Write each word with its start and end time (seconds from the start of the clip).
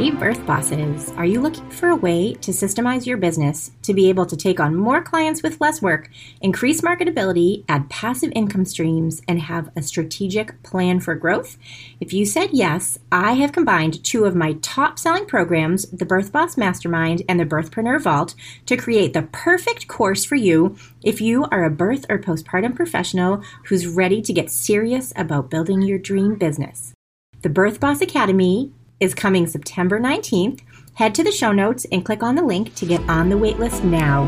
Hey, 0.00 0.10
birth 0.10 0.46
bosses. 0.46 1.10
Are 1.18 1.26
you 1.26 1.42
looking 1.42 1.68
for 1.68 1.90
a 1.90 1.94
way 1.94 2.32
to 2.32 2.52
systemize 2.52 3.04
your 3.04 3.18
business 3.18 3.72
to 3.82 3.92
be 3.92 4.08
able 4.08 4.24
to 4.24 4.34
take 4.34 4.58
on 4.58 4.74
more 4.74 5.02
clients 5.02 5.42
with 5.42 5.60
less 5.60 5.82
work, 5.82 6.08
increase 6.40 6.80
marketability, 6.80 7.66
add 7.68 7.90
passive 7.90 8.32
income 8.34 8.64
streams, 8.64 9.20
and 9.28 9.42
have 9.42 9.68
a 9.76 9.82
strategic 9.82 10.62
plan 10.62 11.00
for 11.00 11.14
growth? 11.14 11.58
If 12.00 12.14
you 12.14 12.24
said 12.24 12.48
yes, 12.54 12.98
I 13.12 13.32
have 13.32 13.52
combined 13.52 14.02
two 14.02 14.24
of 14.24 14.34
my 14.34 14.54
top 14.62 14.98
selling 14.98 15.26
programs, 15.26 15.84
the 15.90 16.06
Birth 16.06 16.32
Boss 16.32 16.56
Mastermind 16.56 17.20
and 17.28 17.38
the 17.38 17.44
Birthpreneur 17.44 18.00
Vault, 18.00 18.34
to 18.64 18.78
create 18.78 19.12
the 19.12 19.28
perfect 19.32 19.86
course 19.86 20.24
for 20.24 20.36
you 20.36 20.76
if 21.04 21.20
you 21.20 21.44
are 21.50 21.64
a 21.64 21.70
birth 21.70 22.06
or 22.08 22.18
postpartum 22.18 22.74
professional 22.74 23.42
who's 23.66 23.86
ready 23.86 24.22
to 24.22 24.32
get 24.32 24.50
serious 24.50 25.12
about 25.14 25.50
building 25.50 25.82
your 25.82 25.98
dream 25.98 26.36
business. 26.36 26.94
The 27.42 27.50
Birth 27.50 27.80
Boss 27.80 28.00
Academy 28.00 28.72
is 29.00 29.14
coming 29.14 29.46
September 29.46 29.98
19th. 29.98 30.60
Head 30.94 31.14
to 31.14 31.24
the 31.24 31.32
show 31.32 31.50
notes 31.50 31.86
and 31.90 32.04
click 32.04 32.22
on 32.22 32.34
the 32.34 32.42
link 32.42 32.74
to 32.74 32.86
get 32.86 33.00
on 33.08 33.30
the 33.30 33.36
waitlist 33.36 33.82
now. 33.82 34.26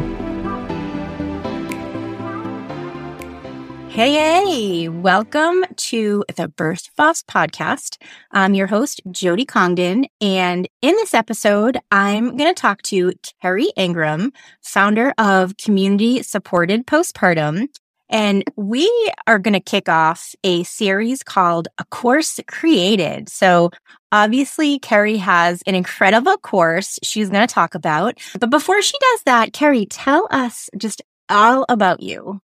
Hey, 3.93 4.15
hey, 4.15 4.89
welcome 4.89 5.67
to 5.77 6.25
the 6.35 6.49
Birth 6.49 6.89
Boss 6.97 7.23
podcast. 7.23 7.99
I'm 8.31 8.55
your 8.55 8.69
host, 8.69 9.03
Jody 9.11 9.45
Congdon. 9.45 10.07
And 10.19 10.67
in 10.81 10.95
this 10.95 11.13
episode, 11.13 11.79
I'm 11.91 12.39
going 12.39 12.55
to 12.55 12.59
talk 12.59 12.81
to 12.85 13.13
Kerry 13.43 13.71
Ingram, 13.77 14.33
founder 14.63 15.13
of 15.19 15.59
Community 15.59 16.23
Supported 16.23 16.87
Postpartum. 16.87 17.69
And 18.13 18.45
we 18.57 18.89
are 19.27 19.39
going 19.39 19.55
to 19.55 19.61
kick 19.61 19.89
off 19.89 20.35
a 20.45 20.63
series 20.65 21.23
called 21.23 21.69
A 21.79 21.85
Course 21.87 22.39
Created. 22.47 23.31
So 23.31 23.71
obviously, 24.13 24.79
Kerry 24.79 25.17
has 25.17 25.63
an 25.67 25.75
incredible 25.75 26.37
course 26.37 26.99
she's 27.03 27.31
going 27.31 27.47
to 27.47 27.53
talk 27.53 27.75
about. 27.75 28.19
But 28.39 28.51
before 28.51 28.83
she 28.83 28.99
does 29.01 29.23
that, 29.25 29.55
Kerry, 29.55 29.87
tell 29.87 30.29
us 30.31 30.69
just 30.77 31.01
all 31.31 31.65
about 31.71 32.03
you. 32.03 32.41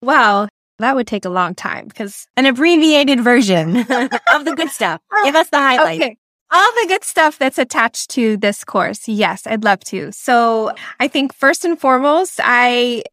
Wow, 0.00 0.48
that 0.78 0.96
would 0.96 1.06
take 1.06 1.26
a 1.26 1.30
long 1.30 1.54
time 1.54 1.86
because 1.86 2.26
an 2.38 2.46
abbreviated 2.46 3.20
version 3.20 3.76
of 3.76 4.44
the 4.44 4.54
good 4.56 4.70
stuff. 4.70 5.02
Give 5.24 5.36
us 5.36 5.50
the 5.50 5.58
highlights. 5.58 6.02
Okay. 6.02 6.16
All 6.50 6.72
the 6.82 6.88
good 6.88 7.04
stuff 7.04 7.38
that's 7.38 7.58
attached 7.58 8.10
to 8.12 8.38
this 8.38 8.64
course. 8.64 9.06
Yes, 9.06 9.46
I'd 9.46 9.62
love 9.62 9.80
to. 9.84 10.10
So 10.12 10.72
I 10.98 11.06
think 11.06 11.34
first 11.34 11.64
and 11.64 11.78
foremost, 11.78 12.40
I 12.42 13.04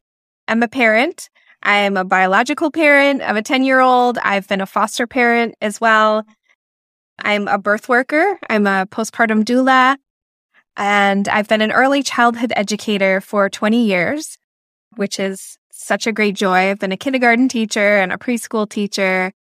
am 0.48 0.62
a 0.62 0.68
parent. 0.68 1.28
I 1.62 1.76
am 1.78 1.96
a 1.96 2.04
biological 2.04 2.70
parent 2.70 3.22
of 3.22 3.36
a 3.36 3.42
10 3.42 3.64
year 3.64 3.80
old. 3.80 4.18
I've 4.18 4.48
been 4.48 4.60
a 4.60 4.66
foster 4.66 5.06
parent 5.06 5.54
as 5.60 5.80
well. 5.80 6.24
I'm 7.18 7.48
a 7.48 7.58
birth 7.58 7.88
worker. 7.88 8.38
I'm 8.48 8.66
a 8.66 8.86
postpartum 8.86 9.44
doula. 9.44 9.96
And 10.76 11.26
I've 11.28 11.48
been 11.48 11.60
an 11.60 11.72
early 11.72 12.02
childhood 12.02 12.52
educator 12.54 13.20
for 13.20 13.48
20 13.48 13.84
years, 13.84 14.38
which 14.94 15.18
is 15.18 15.58
such 15.72 16.06
a 16.06 16.12
great 16.12 16.36
joy. 16.36 16.70
I've 16.70 16.78
been 16.78 16.92
a 16.92 16.96
kindergarten 16.96 17.48
teacher 17.48 17.98
and 17.98 18.12
a 18.12 18.16
preschool 18.16 18.68
teacher. 18.68 19.32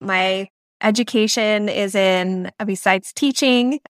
My 0.00 0.48
education 0.82 1.68
is 1.68 1.94
in, 1.94 2.50
uh, 2.58 2.64
besides 2.64 3.12
teaching, 3.12 3.80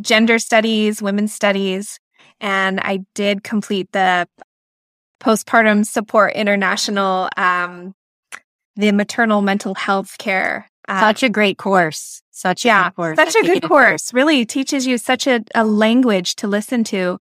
gender 0.00 0.38
studies, 0.38 1.00
women's 1.00 1.32
studies. 1.32 2.00
And 2.40 2.80
I 2.80 3.00
did 3.14 3.44
complete 3.44 3.92
the 3.92 4.26
Postpartum 5.20 5.86
Support 5.86 6.34
International, 6.34 7.28
um, 7.36 7.94
the 8.76 8.92
maternal 8.92 9.42
mental 9.42 9.74
health 9.74 10.16
care. 10.18 10.68
Uh, 10.88 11.00
such 11.00 11.22
a 11.22 11.28
great 11.28 11.58
course. 11.58 12.22
Such 12.30 12.64
yeah, 12.64 12.88
a 12.88 12.90
course. 12.90 13.16
Such 13.16 13.36
a 13.36 13.42
good 13.42 13.62
course. 13.62 14.14
Really 14.14 14.46
teaches 14.46 14.86
you 14.86 14.98
such 14.98 15.26
a, 15.26 15.44
a 15.54 15.64
language 15.64 16.36
to 16.36 16.48
listen 16.48 16.84
to. 16.84 17.18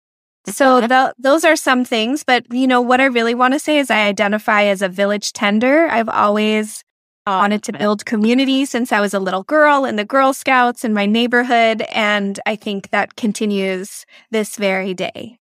So 0.47 1.13
those 1.19 1.45
are 1.45 1.55
some 1.55 1.85
things, 1.85 2.25
but 2.25 2.53
you 2.53 2.67
know 2.67 2.81
what 2.81 3.01
I 3.01 3.05
really 3.05 3.35
want 3.35 3.55
to 3.55 3.61
say 3.61 3.79
is 3.79 3.91
I 3.91 4.07
identify 4.07 4.65
as 4.65 4.83
a 4.83 4.89
village 4.89 5.33
tender. 5.33 5.87
I've 5.87 6.09
always 6.09 6.83
oh, 7.27 7.39
wanted 7.39 7.63
to 7.65 7.73
build 7.73 8.05
community 8.07 8.65
since 8.65 8.91
I 8.91 9.01
was 9.01 9.15
a 9.15 9.21
little 9.21 9.45
girl 9.45 9.85
in 9.85 9.97
the 9.97 10.05
Girl 10.05 10.33
Scouts 10.33 10.85
in 10.85 10.93
my 10.93 11.07
neighborhood, 11.07 11.83
and 11.93 12.41
I 12.45 12.57
think 12.57 12.91
that 12.91 13.15
continues 13.15 14.05
this 14.33 14.57
very 14.57 14.95
day. 14.95 15.39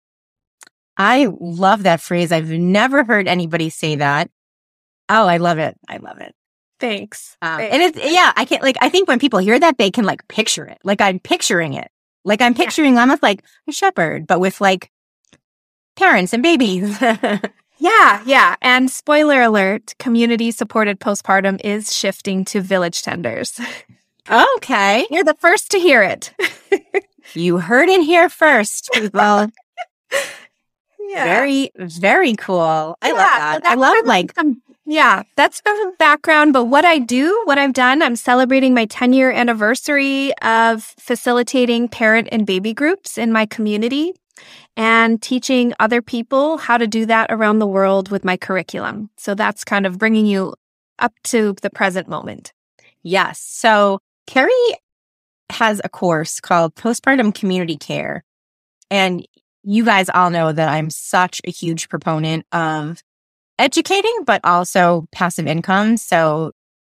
I 1.02 1.28
love 1.40 1.84
that 1.84 2.00
phrase. 2.00 2.32
I've 2.32 2.52
never 2.52 3.04
heard 3.04 3.28
anybody 3.28 3.72
say 3.72 3.96
that. 3.96 4.30
Oh, 5.10 5.26
I 5.26 5.38
love 5.38 5.58
it. 5.58 5.76
I 5.90 5.98
love 5.98 6.20
it. 6.20 6.36
Thanks. 6.80 7.38
Um, 7.42 7.58
Thanks. 7.58 7.74
And 7.74 7.82
it's, 7.82 8.14
yeah, 8.14 8.32
I 8.36 8.46
can't 8.46 8.62
like, 8.62 8.78
I 8.82 8.90
think 8.90 9.08
when 9.08 9.18
people 9.18 9.40
hear 9.40 9.60
that, 9.60 9.80
they 9.80 9.90
can 9.90 10.06
like 10.06 10.28
picture 10.28 10.66
it. 10.66 10.78
Like 10.84 11.02
I'm 11.02 11.20
picturing 11.20 11.74
it. 11.74 11.90
Like 12.24 12.40
I'm 12.40 12.54
picturing 12.54 12.94
yeah. 12.94 13.02
almost 13.02 13.24
like 13.24 13.44
a 13.68 13.72
shepherd, 13.72 14.28
but 14.28 14.40
with 14.40 14.62
like 14.62 14.92
parents 15.96 16.34
and 16.34 16.44
babies. 16.44 17.02
yeah, 17.80 18.22
yeah. 18.24 18.56
And 18.62 18.92
spoiler 18.92 19.42
alert, 19.42 19.96
community 19.98 20.52
supported 20.52 21.00
postpartum 21.00 21.60
is 21.64 21.96
shifting 21.96 22.46
to 22.46 22.62
village 22.62 23.02
tenders. 23.02 23.60
Okay. 24.30 25.08
You're 25.12 25.24
the 25.24 25.38
first 25.40 25.72
to 25.72 25.80
hear 25.80 26.04
it. 26.04 26.32
you 27.34 27.58
heard 27.58 27.90
it 27.90 28.04
here 28.04 28.30
first. 28.30 28.90
Well, 29.16 29.52
yeah. 31.10 31.26
Very, 31.26 31.72
very 31.76 32.36
cool. 32.36 32.98
I 33.02 33.08
yeah, 33.08 33.14
love 33.14 33.18
that. 33.18 33.66
I 33.66 33.74
love 33.76 34.06
like, 34.06 34.38
um, 34.38 34.62
yeah, 34.86 35.24
that's 35.36 35.62
the 35.62 35.94
background. 36.00 36.54
But 36.54 36.66
what 36.66 36.86
I 36.86 37.00
do, 37.00 37.42
what 37.46 37.58
I've 37.58 37.74
done, 37.74 38.02
I'm 38.02 38.16
celebrating 38.16 38.74
my 38.74 38.86
10 38.86 39.14
year 39.14 39.32
anniversary 39.32 40.34
of 40.42 40.84
facilitating 41.00 41.88
parent 41.88 42.30
and 42.32 42.46
baby 42.46 42.74
groups 42.74 43.18
in 43.18 43.32
my 43.32 43.46
community 43.46 44.14
and 44.78 45.22
teaching 45.22 45.74
other 45.80 46.02
people 46.02 46.58
how 46.58 46.78
to 46.78 46.88
do 46.88 47.06
that 47.06 47.32
around 47.32 47.60
the 47.60 47.68
world 47.68 48.10
with 48.10 48.24
my 48.24 48.38
curriculum. 48.38 49.10
So 49.18 49.36
that's 49.36 49.64
kind 49.64 49.86
of 49.86 49.98
bringing 49.98 50.26
you 50.26 50.56
up 51.00 51.14
to 51.26 51.56
the 51.62 51.70
present 51.70 52.08
moment. 52.08 52.54
Yes. 53.04 53.40
So 53.40 54.00
Kerry 54.28 54.52
has 55.50 55.82
a 55.84 55.90
course 55.90 56.40
called 56.40 56.76
Postpartum 56.76 57.34
Community 57.34 57.78
Care. 57.78 58.24
And 58.90 59.26
you 59.64 59.86
guys 59.86 60.10
all 60.10 60.30
know 60.30 60.52
that 60.52 60.70
I'm 60.70 60.90
such 60.90 61.42
a 61.46 61.52
huge 61.52 61.90
proponent 61.90 62.46
of 62.52 63.02
educating, 63.60 64.24
but 64.26 64.42
also 64.44 65.06
passive 65.12 65.48
income. 65.48 65.98
So 65.98 66.52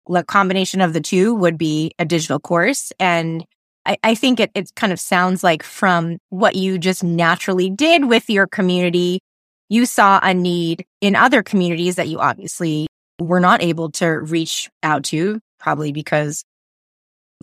the 0.09 0.25
combination 0.25 0.81
of 0.81 0.93
the 0.93 1.01
two 1.01 1.35
would 1.35 1.59
be 1.59 1.93
a 1.99 2.05
digital 2.05 2.39
course. 2.39 2.93
And 2.99 3.45
I, 3.85 3.97
I 4.03 4.15
think 4.15 4.41
it, 4.41 4.51
it 4.55 4.75
kind 4.75 4.93
of 4.93 5.01
sounds 5.01 5.45
like 5.45 5.63
from 5.63 6.19
what 6.31 6.57
you 6.57 6.79
just 6.79 7.05
naturally 7.05 7.71
did 7.71 8.07
with 8.07 8.29
your 8.29 8.47
community, 8.47 9.21
you 9.69 9.87
saw 9.87 10.21
a 10.23 10.35
need 10.35 10.85
in 11.01 11.17
other 11.17 11.43
communities 11.43 11.97
that 11.97 12.09
you 12.09 12.19
obviously 12.19 12.87
were 13.21 13.41
not 13.41 13.63
able 13.63 13.91
to 13.93 14.07
reach 14.07 14.69
out 14.83 15.05
to, 15.05 15.41
probably 15.59 15.93
because 15.93 16.45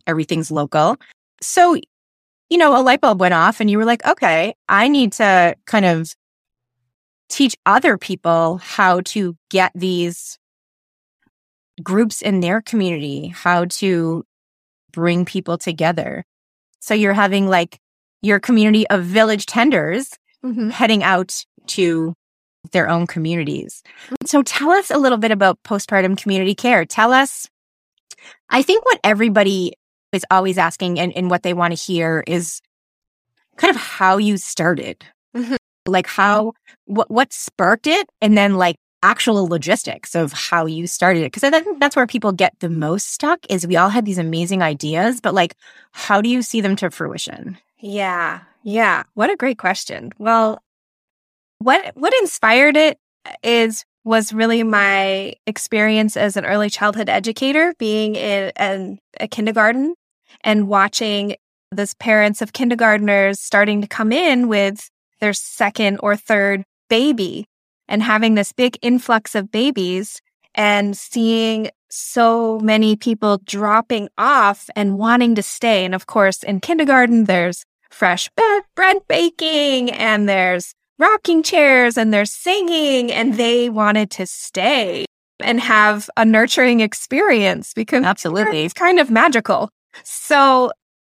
everything's 0.06 0.52
local. 0.52 0.98
So 1.42 1.78
you 2.50 2.58
know, 2.58 2.80
a 2.80 2.82
light 2.82 3.02
bulb 3.02 3.20
went 3.20 3.34
off 3.34 3.60
and 3.60 3.70
you 3.70 3.78
were 3.78 3.86
like, 3.86 4.06
okay, 4.06 4.56
I 4.70 4.88
need 4.88 5.14
to 5.14 5.56
kind 5.66 5.86
of 5.86 6.14
teach 7.30 7.56
other 7.66 7.98
people 7.98 8.58
how 8.58 9.02
to 9.02 9.36
get 9.50 9.72
these 9.74 10.38
groups 11.82 12.22
in 12.22 12.42
their 12.42 12.62
community, 12.62 13.30
how 13.30 13.66
to 13.66 14.24
bring 14.92 15.26
people 15.26 15.58
together. 15.58 16.24
So 16.80 16.94
you're 16.94 17.14
having 17.14 17.48
like 17.48 17.80
your 18.22 18.40
community 18.40 18.88
of 18.90 19.04
village 19.04 19.46
tenders 19.46 20.12
mm-hmm. 20.46 20.70
heading 20.70 21.04
out 21.04 21.44
to 21.68 22.14
their 22.72 22.90
own 22.90 23.08
communities. 23.08 23.84
So 24.26 24.44
tell 24.44 24.72
us 24.72 24.92
a 24.92 24.98
little 24.98 25.18
bit 25.18 25.32
about 25.32 25.62
postpartum 25.64 26.18
community 26.18 26.56
care. 26.56 26.86
Tell 26.86 27.12
us, 27.12 27.50
I 28.50 28.62
think 28.62 28.86
what 28.86 29.00
everybody 29.04 29.74
is 30.14 30.26
always 30.32 30.58
asking 30.58 31.00
and, 31.00 31.12
and 31.16 31.30
what 31.30 31.44
they 31.44 31.54
want 31.54 31.76
to 31.76 31.82
hear 31.82 32.24
is 32.28 32.62
kind 33.58 33.76
of 33.76 33.82
how 33.82 34.18
you 34.18 34.38
started. 34.38 35.04
Mm-hmm. 35.36 35.56
Like 35.86 36.08
how, 36.08 36.54
what, 36.86 37.12
what 37.12 37.34
sparked 37.34 37.88
it? 37.88 38.08
And 38.22 38.38
then 38.38 38.56
like 38.56 38.78
actual 39.02 39.48
logistics 39.48 40.16
of 40.16 40.32
how 40.32 40.66
you 40.66 40.88
started 40.88 41.24
it. 41.24 41.34
Cause 41.34 41.44
I 41.44 41.50
think 41.50 41.80
that's 41.80 41.96
where 41.96 42.08
people 42.08 42.32
get 42.32 42.58
the 42.60 42.70
most 42.70 43.12
stuck 43.12 43.40
is 43.50 43.68
we 43.68 43.76
all 43.76 43.90
had 43.90 44.06
these 44.06 44.18
amazing 44.18 44.62
ideas, 44.62 45.20
but 45.20 45.34
like, 45.34 45.56
how 45.92 46.22
do 46.22 46.30
you 46.30 46.42
see 46.42 46.62
them 46.62 46.76
to 46.78 46.90
fruition? 46.90 47.58
Yeah. 47.80 48.42
Yeah. 48.64 49.04
What 49.14 49.30
a 49.30 49.36
great 49.36 49.58
question. 49.58 50.14
Well, 50.18 50.64
what, 51.60 51.96
what 51.98 52.14
inspired 52.22 52.78
it 52.78 52.98
is 53.44 53.84
was 54.06 54.34
really 54.34 54.64
my 54.64 55.34
experience 55.48 56.18
as 56.18 56.38
an 56.38 56.46
early 56.46 56.70
childhood 56.70 57.10
educator, 57.10 57.74
being 57.78 58.16
in, 58.16 58.52
in 58.60 59.00
a 59.20 59.28
kindergarten 59.28 59.96
and 60.42 60.68
watching 60.68 61.36
this 61.72 61.94
parents 61.94 62.42
of 62.42 62.54
kindergarteners 62.54 63.38
starting 63.38 63.82
to 63.82 63.88
come 63.88 64.12
in 64.12 64.48
with 64.48 64.90
their 65.20 65.34
second 65.34 66.00
or 66.02 66.16
third 66.16 66.64
baby 66.90 67.46
and 67.88 68.04
having 68.04 68.36
this 68.36 68.52
big 68.52 68.78
influx 68.82 69.36
of 69.36 69.52
babies 69.52 70.22
and 70.56 70.96
seeing 70.96 71.70
so 71.90 72.60
many 72.60 72.96
people 72.96 73.40
dropping 73.46 74.10
off 74.18 74.70
and 74.76 74.98
wanting 74.98 75.36
to 75.36 75.44
stay. 75.44 75.86
And 75.86 75.96
of 75.96 76.06
course, 76.08 76.44
in 76.44 76.60
kindergarten, 76.60 77.26
there's 77.26 77.66
fresh 77.90 78.30
bread 78.76 79.00
baking 79.08 79.92
and 79.92 80.28
there's 80.28 80.74
rocking 80.98 81.44
chairs 81.44 81.98
and 81.98 82.14
they're 82.14 82.26
singing 82.26 83.12
and 83.12 83.36
they 83.36 83.70
wanted 83.70 84.10
to 84.12 84.26
stay 84.26 85.06
and 85.40 85.60
have 85.60 86.10
a 86.18 86.26
nurturing 86.26 86.80
experience 86.80 87.74
because 87.74 88.04
absolutely 88.04 88.64
it's 88.64 88.74
kind 88.74 89.00
of 89.00 89.12
magical. 89.12 89.70
So 90.04 90.72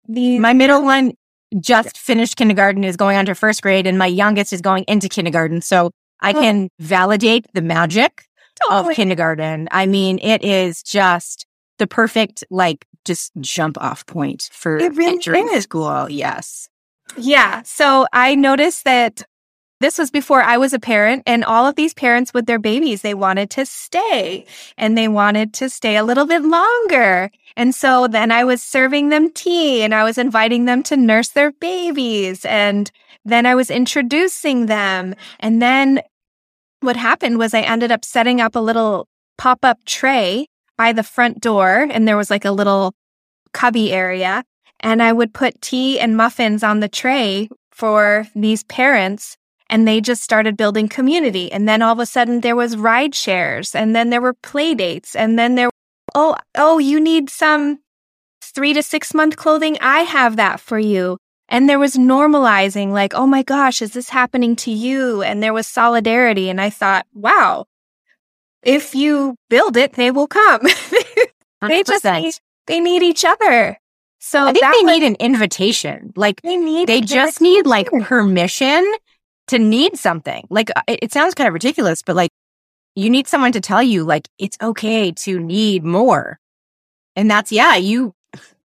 the 0.08 0.40
my 0.40 0.54
middle 0.54 0.84
one 0.84 1.14
just 1.60 1.98
finished 1.98 2.36
kindergarten 2.36 2.84
is 2.84 2.98
going 2.98 3.18
on 3.18 3.26
to 3.28 3.36
first 3.36 3.62
grade 3.62 3.88
and 3.88 3.98
my 3.98 4.08
youngest 4.08 4.52
is 4.52 4.62
going 4.62 4.84
into 4.88 5.08
kindergarten. 5.08 5.62
So 5.62 5.92
I 6.22 6.34
can 6.34 6.70
validate 6.80 7.46
the 7.54 7.62
magic 7.62 8.24
totally. 8.62 8.92
of 8.92 8.96
kindergarten. 8.96 9.68
I 9.72 9.86
mean, 9.86 10.20
it 10.20 10.44
is 10.44 10.82
just 10.82 11.46
the 11.78 11.88
perfect, 11.88 12.44
like, 12.50 12.86
just 13.04 13.32
jump 13.40 13.78
off 13.80 14.06
point 14.06 14.50
for 14.52 14.78
it 14.78 14.96
really 14.96 15.14
entering 15.14 15.50
is. 15.54 15.64
school. 15.64 16.10
Yes. 16.10 16.68
Yeah. 17.18 17.62
So 17.64 18.08
I 18.14 18.36
noticed 18.36 18.86
that 18.86 19.24
this 19.86 20.00
was 20.00 20.10
before 20.10 20.42
I 20.42 20.58
was 20.58 20.74
a 20.74 20.80
parent 20.80 21.22
and 21.28 21.46
all 21.46 21.68
of 21.68 21.76
these 21.76 21.94
parents 21.94 22.34
with 22.34 22.48
their 22.48 22.58
babies, 22.58 23.04
they 23.04 23.14
wanted 23.14 23.52
to 23.52 23.68
stay 23.68 24.44
and 24.80 24.98
they 24.98 25.08
wanted 25.08 25.54
to 25.54 25.70
stay 25.70 25.96
a 25.96 26.04
little 26.04 26.26
bit 26.26 26.42
longer. 26.42 27.30
And 27.56 27.76
so 27.76 28.08
then 28.08 28.32
I 28.32 28.46
was 28.46 28.64
serving 28.64 29.10
them 29.10 29.30
tea 29.32 29.84
and 29.84 29.94
I 29.94 30.04
was 30.04 30.18
inviting 30.18 30.66
them 30.66 30.82
to 30.90 30.98
nurse 30.98 31.28
their 31.28 31.52
babies 31.52 32.46
and 32.46 32.92
then 33.26 33.46
I 33.46 33.54
was 33.54 33.70
introducing 33.70 34.66
them. 34.66 35.14
And 35.40 35.62
then 35.62 36.02
what 36.80 36.96
happened 36.96 37.38
was 37.38 37.54
I 37.54 37.62
ended 37.62 37.92
up 37.92 38.04
setting 38.04 38.42
up 38.42 38.56
a 38.56 38.60
little 38.60 39.08
pop 39.38 39.64
up 39.64 39.78
tray 39.86 40.48
by 40.80 40.94
the 40.94 41.04
front 41.04 41.42
door 41.42 41.88
and 41.92 42.08
there 42.08 42.18
was 42.18 42.32
like 42.32 42.46
a 42.46 42.52
little 42.52 42.96
cubby 43.54 43.94
area. 43.94 44.46
And 44.80 45.04
I 45.04 45.14
would 45.14 45.32
put 45.32 45.62
tea 45.62 46.00
and 46.00 46.18
muffins 46.18 46.64
on 46.64 46.80
the 46.80 46.90
tray 46.90 47.50
for 47.70 48.26
these 48.34 48.64
parents 48.64 49.38
and 49.70 49.88
they 49.88 50.02
just 50.02 50.24
started 50.24 50.58
building 50.58 50.88
community. 50.88 51.52
And 51.52 51.68
then 51.68 51.82
all 51.82 51.94
of 51.94 52.00
a 52.00 52.06
sudden 52.06 52.42
there 52.42 52.56
was 52.56 52.78
ride 52.78 53.16
shares 53.16 53.74
and 53.74 53.96
then 53.96 54.10
there 54.10 54.22
were 54.22 54.34
play 54.34 54.76
dates 54.76 55.16
and 55.16 55.38
then 55.40 55.56
there, 55.56 55.70
oh, 56.14 56.36
oh, 56.56 56.78
you 56.78 57.00
need 57.00 57.30
some 57.30 57.80
three 58.42 58.74
to 58.74 58.84
six 58.84 59.14
month 59.14 59.36
clothing. 59.36 59.78
I 59.82 60.00
have 60.02 60.36
that 60.38 60.60
for 60.60 60.80
you. 60.80 61.18
And 61.48 61.70
there 61.70 61.78
was 61.78 61.96
normalizing, 61.96 62.92
like, 62.92 63.14
oh 63.14 63.28
my 63.28 63.44
gosh, 63.44 63.82
is 63.82 63.94
this 63.94 64.10
happening 64.10 64.56
to 64.58 64.72
you? 64.72 65.22
And 65.22 65.44
there 65.44 65.54
was 65.54 65.68
solidarity. 65.68 66.50
And 66.50 66.60
I 66.60 66.72
thought, 66.72 67.06
wow, 67.14 67.66
if 68.64 68.96
you 68.96 69.36
build 69.50 69.78
it, 69.78 69.94
they 69.94 70.10
will 70.10 70.26
come. 70.26 70.62
they 71.62 71.84
just 71.84 72.04
need, 72.04 72.34
they 72.66 72.80
need 72.80 73.04
each 73.04 73.24
other. 73.24 73.80
So 74.18 74.48
I 74.48 74.54
think 74.54 74.64
they 74.64 74.84
was, 74.84 75.00
need 75.00 75.04
an 75.04 75.16
invitation. 75.20 76.14
Like 76.16 76.42
they 76.42 76.58
need, 76.58 76.88
they 76.88 77.02
just 77.02 77.42
need 77.42 77.68
like 77.68 77.92
permission 77.92 78.92
to 79.48 79.60
need 79.60 79.98
something. 79.98 80.46
Like 80.50 80.72
uh, 80.76 80.82
it, 80.88 81.00
it 81.04 81.12
sounds 81.12 81.34
kind 81.34 81.48
of 81.48 81.54
ridiculous, 81.54 82.02
but 82.02 82.16
like 82.16 82.32
you 82.96 83.10
need 83.10 83.28
someone 83.28 83.52
to 83.52 83.62
tell 83.62 83.84
you 83.84 84.04
like 84.04 84.28
it's 84.38 84.58
okay 84.62 85.12
to 85.12 85.40
need 85.40 85.84
more. 85.84 86.40
And 87.16 87.30
that's 87.30 87.52
yeah, 87.52 87.76
you 87.76 88.14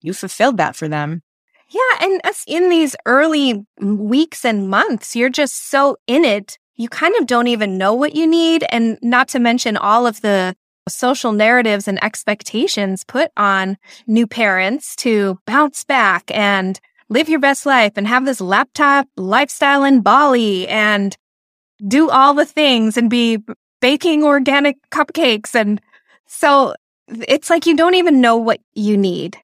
you 0.03 0.13
fulfilled 0.13 0.57
that 0.59 0.77
for 0.77 0.89
them. 0.89 1.23
Yeah. 1.69 1.81
And 2.01 2.21
in 2.47 2.69
these 2.69 2.95
early 3.07 3.67
weeks 3.81 4.45
and 4.45 4.69
months, 4.71 5.17
you're 5.17 5.29
just 5.29 5.69
so 5.69 5.97
in 6.07 6.25
it. 6.25 6.59
You 6.77 6.89
kind 6.89 7.15
of 7.17 7.27
don't 7.27 7.49
even 7.49 7.79
know 7.79 7.95
what 7.95 8.15
you 8.15 8.27
need. 8.27 8.65
And 8.71 8.99
not 9.03 9.29
to 9.29 9.39
mention 9.39 9.77
all 9.77 10.07
of 10.07 10.21
the 10.21 10.55
social 10.89 11.33
narratives 11.33 11.89
and 11.89 12.03
expectations 12.05 13.03
put 13.03 13.33
on 13.37 13.77
new 14.07 14.27
parents 14.27 14.95
to 14.97 15.39
bounce 15.47 15.83
back 15.83 16.31
and 16.33 16.79
live 17.09 17.29
your 17.29 17.41
best 17.41 17.67
life 17.67 17.93
and 17.97 18.07
have 18.07 18.25
this 18.25 18.41
laptop 18.41 19.09
lifestyle 19.17 19.85
in 19.85 20.01
Bali 20.01 20.67
and 20.69 21.17
do 21.87 22.11
all 22.11 22.35
the 22.35 22.47
things 22.47 22.97
and 22.97 23.11
be 23.11 23.39
baking 23.81 24.25
organic 24.25 24.77
cupcakes. 24.91 25.55
And 25.55 25.81
so 26.27 26.75
it's 27.09 27.51
like 27.51 27.67
you 27.67 27.77
don't 27.77 27.95
even 27.95 28.21
know 28.21 28.37
what 28.37 28.61
you 28.75 28.97
need 28.97 29.39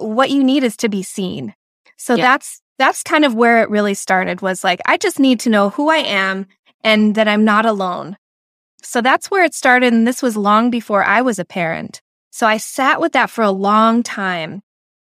what 0.00 0.30
you 0.30 0.42
need 0.42 0.64
is 0.64 0.76
to 0.78 0.88
be 0.88 1.02
seen. 1.02 1.54
So 1.96 2.14
yeah. 2.14 2.24
that's 2.24 2.60
that's 2.78 3.02
kind 3.02 3.24
of 3.24 3.34
where 3.34 3.62
it 3.62 3.70
really 3.70 3.94
started 3.94 4.40
was 4.40 4.64
like 4.64 4.80
I 4.86 4.96
just 4.96 5.18
need 5.18 5.40
to 5.40 5.50
know 5.50 5.70
who 5.70 5.90
I 5.90 5.98
am 5.98 6.46
and 6.82 7.14
that 7.14 7.28
I'm 7.28 7.44
not 7.44 7.66
alone. 7.66 8.16
So 8.82 9.02
that's 9.02 9.30
where 9.30 9.44
it 9.44 9.54
started 9.54 9.92
and 9.92 10.06
this 10.06 10.22
was 10.22 10.36
long 10.36 10.70
before 10.70 11.04
I 11.04 11.20
was 11.20 11.38
a 11.38 11.44
parent. 11.44 12.00
So 12.30 12.46
I 12.46 12.56
sat 12.56 13.00
with 13.00 13.12
that 13.12 13.28
for 13.28 13.42
a 13.42 13.50
long 13.50 14.02
time. 14.02 14.62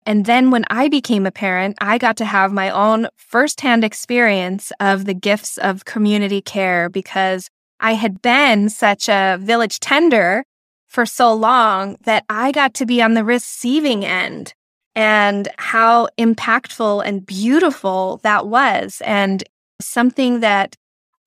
And 0.05 0.25
then 0.25 0.51
when 0.51 0.65
I 0.69 0.89
became 0.89 1.25
a 1.25 1.31
parent, 1.31 1.77
I 1.79 1.97
got 1.97 2.17
to 2.17 2.25
have 2.25 2.51
my 2.51 2.69
own 2.69 3.07
firsthand 3.15 3.83
experience 3.83 4.71
of 4.79 5.05
the 5.05 5.13
gifts 5.13 5.57
of 5.57 5.85
community 5.85 6.41
care 6.41 6.89
because 6.89 7.49
I 7.79 7.93
had 7.93 8.21
been 8.21 8.69
such 8.69 9.09
a 9.09 9.37
village 9.41 9.79
tender 9.79 10.43
for 10.87 11.05
so 11.05 11.33
long 11.33 11.97
that 12.03 12.23
I 12.29 12.51
got 12.51 12.73
to 12.75 12.85
be 12.85 13.01
on 13.01 13.13
the 13.13 13.23
receiving 13.23 14.05
end 14.05 14.53
and 14.95 15.47
how 15.57 16.07
impactful 16.19 17.03
and 17.05 17.25
beautiful 17.25 18.19
that 18.23 18.47
was. 18.47 19.01
And 19.05 19.43
something 19.81 20.39
that 20.41 20.75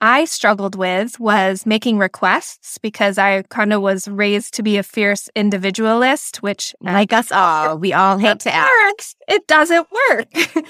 I 0.01 0.27
struggled 0.27 0.77
with 0.77 1.19
was 1.19 1.65
making 1.65 1.99
requests 1.99 2.79
because 2.79 3.17
I 3.17 3.43
kind 3.43 3.73
of 3.73 3.81
was 3.81 4.09
raised 4.09 4.55
to 4.55 4.63
be 4.63 4.77
a 4.77 4.83
fierce 4.83 5.29
individualist, 5.35 6.43
which, 6.43 6.75
like 6.83 7.13
us 7.13 7.33
all, 7.33 7.79
we 7.79 7.93
all 7.93 8.19
hate 8.19 8.41
to 8.41 8.55
ask. 8.55 9.17
It 9.27 9.47
doesn't 9.47 9.87
work. 10.11 10.29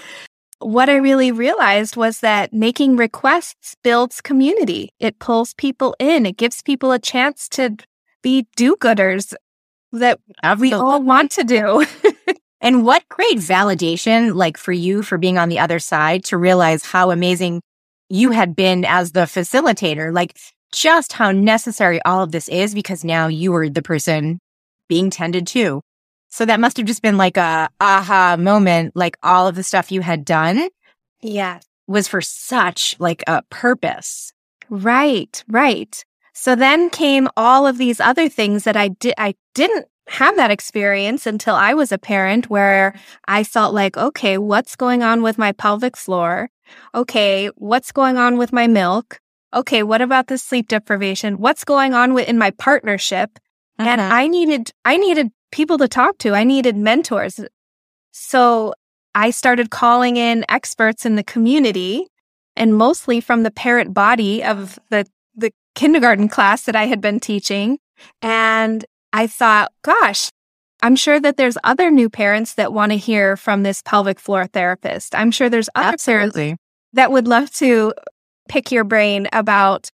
what 0.61 0.89
I 0.89 0.97
really 0.97 1.33
realized 1.33 1.97
was 1.97 2.21
that 2.21 2.53
making 2.53 2.97
requests 2.97 3.75
builds 3.83 4.21
community. 4.21 4.91
It 5.01 5.19
pulls 5.19 5.55
people 5.55 5.97
in. 5.99 6.25
It 6.25 6.37
gives 6.37 6.63
people 6.63 6.93
a 6.93 6.99
chance 6.99 7.49
to 7.51 7.77
be 8.23 8.47
do-gooders 8.57 9.35
that 9.93 10.21
we 10.59 10.73
all 10.73 11.03
want 11.03 11.33
to 11.33 11.45
do. 11.45 11.85
And 12.61 12.85
what 12.85 13.09
great 13.09 13.37
validation, 13.37 14.35
like 14.35 14.57
for 14.57 14.73
you, 14.73 15.03
for 15.03 15.19
being 15.19 15.39
on 15.39 15.49
the 15.51 15.59
other 15.59 15.79
side 15.79 16.25
to 16.25 16.37
realize 16.37 16.85
how 16.85 17.11
amazing 17.11 17.61
you 18.09 18.31
had 18.31 18.55
been 18.55 18.85
as 18.85 19.13
the 19.13 19.21
facilitator, 19.21 20.13
like 20.13 20.37
just 20.73 21.13
how 21.13 21.33
necessary 21.33 22.01
all 22.03 22.23
of 22.23 22.33
this 22.33 22.49
is 22.49 22.75
because 22.75 23.05
now 23.05 23.27
you 23.29 23.53
were 23.53 23.69
the 23.69 23.83
person 23.83 24.39
being 24.89 25.11
tended 25.11 25.47
to. 25.49 25.81
So 26.29 26.45
that 26.45 26.61
must 26.61 26.77
have 26.77 26.87
just 26.87 27.03
been 27.03 27.17
like 27.17 27.37
a 27.37 27.69
aha 27.81 28.37
moment, 28.39 28.95
like 28.95 29.17
all 29.23 29.49
of 29.49 29.55
the 29.55 29.63
stuff 29.63 29.93
you 29.93 30.03
had 30.03 30.25
done. 30.25 30.69
Yeah. 31.23 31.61
Was 31.87 32.09
for 32.09 32.21
such 32.21 32.97
like 32.99 33.23
a 33.27 33.43
purpose. 33.51 34.33
Right, 34.69 35.43
right. 35.49 36.05
So 36.33 36.55
then 36.55 36.91
came 36.91 37.29
all 37.37 37.67
of 37.67 37.79
these 37.79 38.01
other 38.01 38.29
things 38.29 38.65
that 38.65 38.77
I 38.77 38.89
did 38.89 39.15
I 39.17 39.35
didn't 39.55 39.87
have 40.09 40.37
that 40.37 40.51
experience 40.51 41.27
until 41.27 41.55
I 41.55 41.75
was 41.75 41.91
a 41.91 41.99
parent 41.99 42.51
where 42.51 42.95
I 43.27 43.43
felt 43.43 43.75
like, 43.75 43.97
okay, 43.97 44.39
what's 44.39 44.77
going 44.77 45.03
on 45.03 45.23
with 45.23 45.39
my 45.39 45.53
pelvic 45.53 45.97
floor? 45.97 46.51
Okay, 46.95 47.49
what's 47.57 47.93
going 47.93 48.17
on 48.17 48.37
with 48.37 48.53
my 48.53 48.67
milk? 48.67 49.21
Okay, 49.55 49.83
what 49.83 50.01
about 50.01 50.27
the 50.27 50.39
sleep 50.39 50.69
deprivation? 50.69 51.39
What's 51.39 51.65
going 51.65 51.95
on 51.95 52.15
with 52.15 52.29
in 52.29 52.39
my 52.39 52.51
partnership? 52.51 53.39
Uh-huh. 53.79 53.89
And 53.89 54.01
I 54.01 54.27
needed 54.27 54.71
I 54.85 54.97
needed 54.97 55.31
people 55.53 55.79
to 55.79 55.89
talk 55.89 56.19
to. 56.19 56.35
I 56.35 56.45
needed 56.45 56.77
mentors. 56.77 57.41
So 58.13 58.75
I 59.15 59.31
started 59.31 59.71
calling 59.71 60.17
in 60.17 60.45
experts 60.49 61.07
in 61.07 61.17
the 61.17 61.25
community 61.25 62.07
and 62.57 62.77
mostly 62.77 63.21
from 63.21 63.43
the 63.43 63.51
parent 63.51 63.95
body 63.95 64.43
of 64.43 64.79
the 64.91 65.07
the 65.35 65.53
kindergarten 65.75 66.29
class 66.29 66.63
that 66.63 66.77
I 66.77 66.87
had 66.87 67.01
been 67.01 67.21
teaching. 67.21 67.79
And 68.23 68.85
I 69.13 69.27
thought, 69.27 69.73
gosh, 69.83 70.31
I'm 70.83 70.97
sure 70.97 71.19
that 71.21 71.37
there's 71.37 71.57
other 71.65 71.91
new 71.91 72.11
parents 72.11 72.55
that 72.55 72.73
want 72.73 72.93
to 72.93 72.99
hear 72.99 73.37
from 73.37 73.63
this 73.63 73.83
pelvic 73.83 74.21
floor 74.21 74.47
therapist. 74.47 75.15
I'm 75.15 75.31
sure 75.31 75.49
there's 75.49 75.71
other 75.75 75.95
Absolutely. 75.95 76.43
parents 76.43 76.63
that 76.93 77.13
would 77.13 77.27
love 77.27 77.51
to 77.55 77.93
pick 78.49 78.71
your 78.71 78.85
brain 78.85 79.29
about 79.33 79.91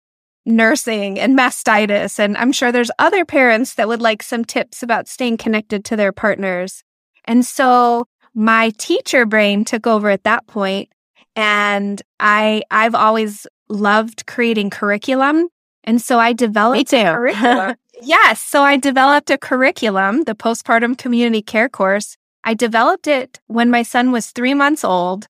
nursing 0.45 1.19
and 1.19 1.37
mastitis. 1.37 2.19
And 2.19 2.35
I'm 2.37 2.51
sure 2.51 2.71
there's 2.71 2.91
other 2.97 3.25
parents 3.25 3.75
that 3.75 3.87
would 3.87 4.01
like 4.01 4.23
some 4.23 4.43
tips 4.43 4.81
about 4.81 5.07
staying 5.07 5.37
connected 5.37 5.85
to 5.85 5.95
their 5.95 6.11
partners. 6.11 6.83
And 7.25 7.45
so 7.45 8.05
my 8.33 8.71
teacher 8.77 9.25
brain 9.25 9.65
took 9.65 9.85
over 9.85 10.09
at 10.09 10.23
that 10.23 10.47
point 10.47 10.89
and 11.35 12.01
I 12.19 12.63
I've 12.71 12.95
always 12.95 13.45
loved 13.69 14.25
creating 14.25 14.69
curriculum. 14.71 15.47
And 15.83 16.01
so 16.01 16.19
I 16.19 16.33
developed 16.33 16.91
Me 16.91 16.99
too. 16.99 17.03
curriculum 17.05 17.75
Yes. 18.01 18.41
So 18.41 18.63
I 18.63 18.77
developed 18.77 19.29
a 19.29 19.37
curriculum, 19.37 20.23
the 20.23 20.35
postpartum 20.35 20.97
community 20.97 21.41
care 21.41 21.69
course. 21.69 22.15
I 22.43 22.53
developed 22.53 23.07
it 23.07 23.39
when 23.47 23.69
my 23.69 23.83
son 23.83 24.11
was 24.11 24.27
three 24.27 24.53
months 24.53 24.83
old. 24.83 25.27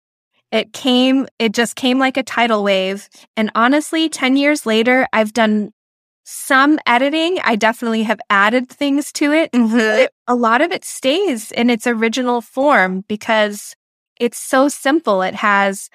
It 0.52 0.72
came, 0.72 1.26
it 1.38 1.52
just 1.52 1.76
came 1.76 1.98
like 1.98 2.16
a 2.16 2.22
tidal 2.22 2.62
wave. 2.64 3.08
And 3.36 3.50
honestly, 3.54 4.08
10 4.08 4.36
years 4.36 4.66
later, 4.66 5.08
I've 5.12 5.32
done 5.32 5.72
some 6.24 6.78
editing. 6.86 7.38
I 7.44 7.56
definitely 7.56 8.04
have 8.04 8.20
added 8.30 8.68
things 8.68 9.12
to 9.14 9.32
it. 9.32 9.52
Mhm. 9.52 10.08
A 10.28 10.34
lot 10.36 10.60
of 10.60 10.72
it 10.72 10.84
stays 10.84 11.52
in 11.52 11.70
its 11.70 11.86
original 11.86 12.40
form 12.40 13.04
because 13.08 13.74
it's 14.20 14.38
so 14.38 14.68
simple. 14.68 15.22
It 15.22 15.34
has 15.36 15.90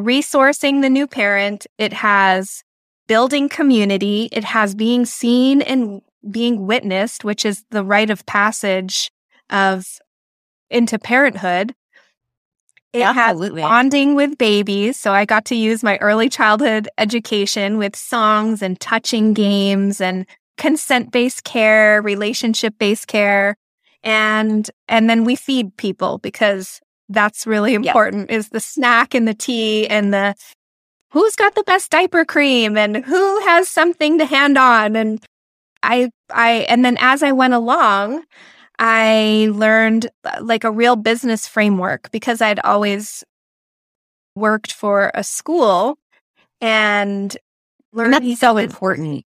resourcing 0.00 0.82
the 0.82 0.90
new 0.90 1.06
parent, 1.06 1.66
it 1.78 1.92
has 1.94 2.62
building 3.06 3.48
community, 3.48 4.28
it 4.32 4.44
has 4.44 4.74
being 4.74 5.06
seen 5.06 5.62
and 5.62 6.02
being 6.30 6.66
witnessed, 6.66 7.24
which 7.24 7.44
is 7.44 7.64
the 7.70 7.84
rite 7.84 8.10
of 8.10 8.26
passage 8.26 9.10
of 9.50 9.86
into 10.70 10.98
parenthood. 10.98 11.74
It 12.92 13.04
has 13.04 13.32
Absolutely. 13.32 13.62
bonding 13.62 14.14
with 14.14 14.38
babies. 14.38 14.98
So 14.98 15.12
I 15.12 15.24
got 15.24 15.44
to 15.46 15.54
use 15.54 15.82
my 15.82 15.98
early 15.98 16.28
childhood 16.28 16.88
education 16.98 17.78
with 17.78 17.94
songs 17.94 18.62
and 18.62 18.80
touching 18.80 19.34
games 19.34 20.00
and 20.00 20.26
consent 20.56 21.12
based 21.12 21.44
care, 21.44 22.00
relationship 22.00 22.74
based 22.78 23.06
care. 23.06 23.56
And, 24.02 24.70
and 24.88 25.10
then 25.10 25.24
we 25.24 25.36
feed 25.36 25.76
people 25.76 26.18
because 26.18 26.80
that's 27.08 27.46
really 27.46 27.74
important 27.74 28.30
is 28.30 28.48
the 28.48 28.60
snack 28.60 29.14
and 29.14 29.28
the 29.28 29.34
tea 29.34 29.86
and 29.88 30.12
the 30.12 30.34
who's 31.16 31.34
got 31.34 31.54
the 31.54 31.64
best 31.64 31.90
diaper 31.90 32.26
cream 32.26 32.76
and 32.76 32.98
who 32.98 33.40
has 33.46 33.68
something 33.68 34.18
to 34.18 34.26
hand 34.26 34.58
on. 34.58 34.94
And 34.94 35.24
I, 35.82 36.10
I, 36.30 36.66
and 36.68 36.84
then 36.84 36.98
as 37.00 37.22
I 37.22 37.32
went 37.32 37.54
along, 37.54 38.22
I 38.78 39.48
learned 39.50 40.10
uh, 40.24 40.40
like 40.42 40.64
a 40.64 40.70
real 40.70 40.94
business 40.94 41.48
framework 41.48 42.10
because 42.10 42.42
I'd 42.42 42.60
always 42.60 43.24
worked 44.34 44.74
for 44.74 45.10
a 45.14 45.24
school 45.24 45.96
and 46.60 47.34
And 47.94 48.12
that's 48.12 48.38
so 48.38 48.58
important. 48.58 49.24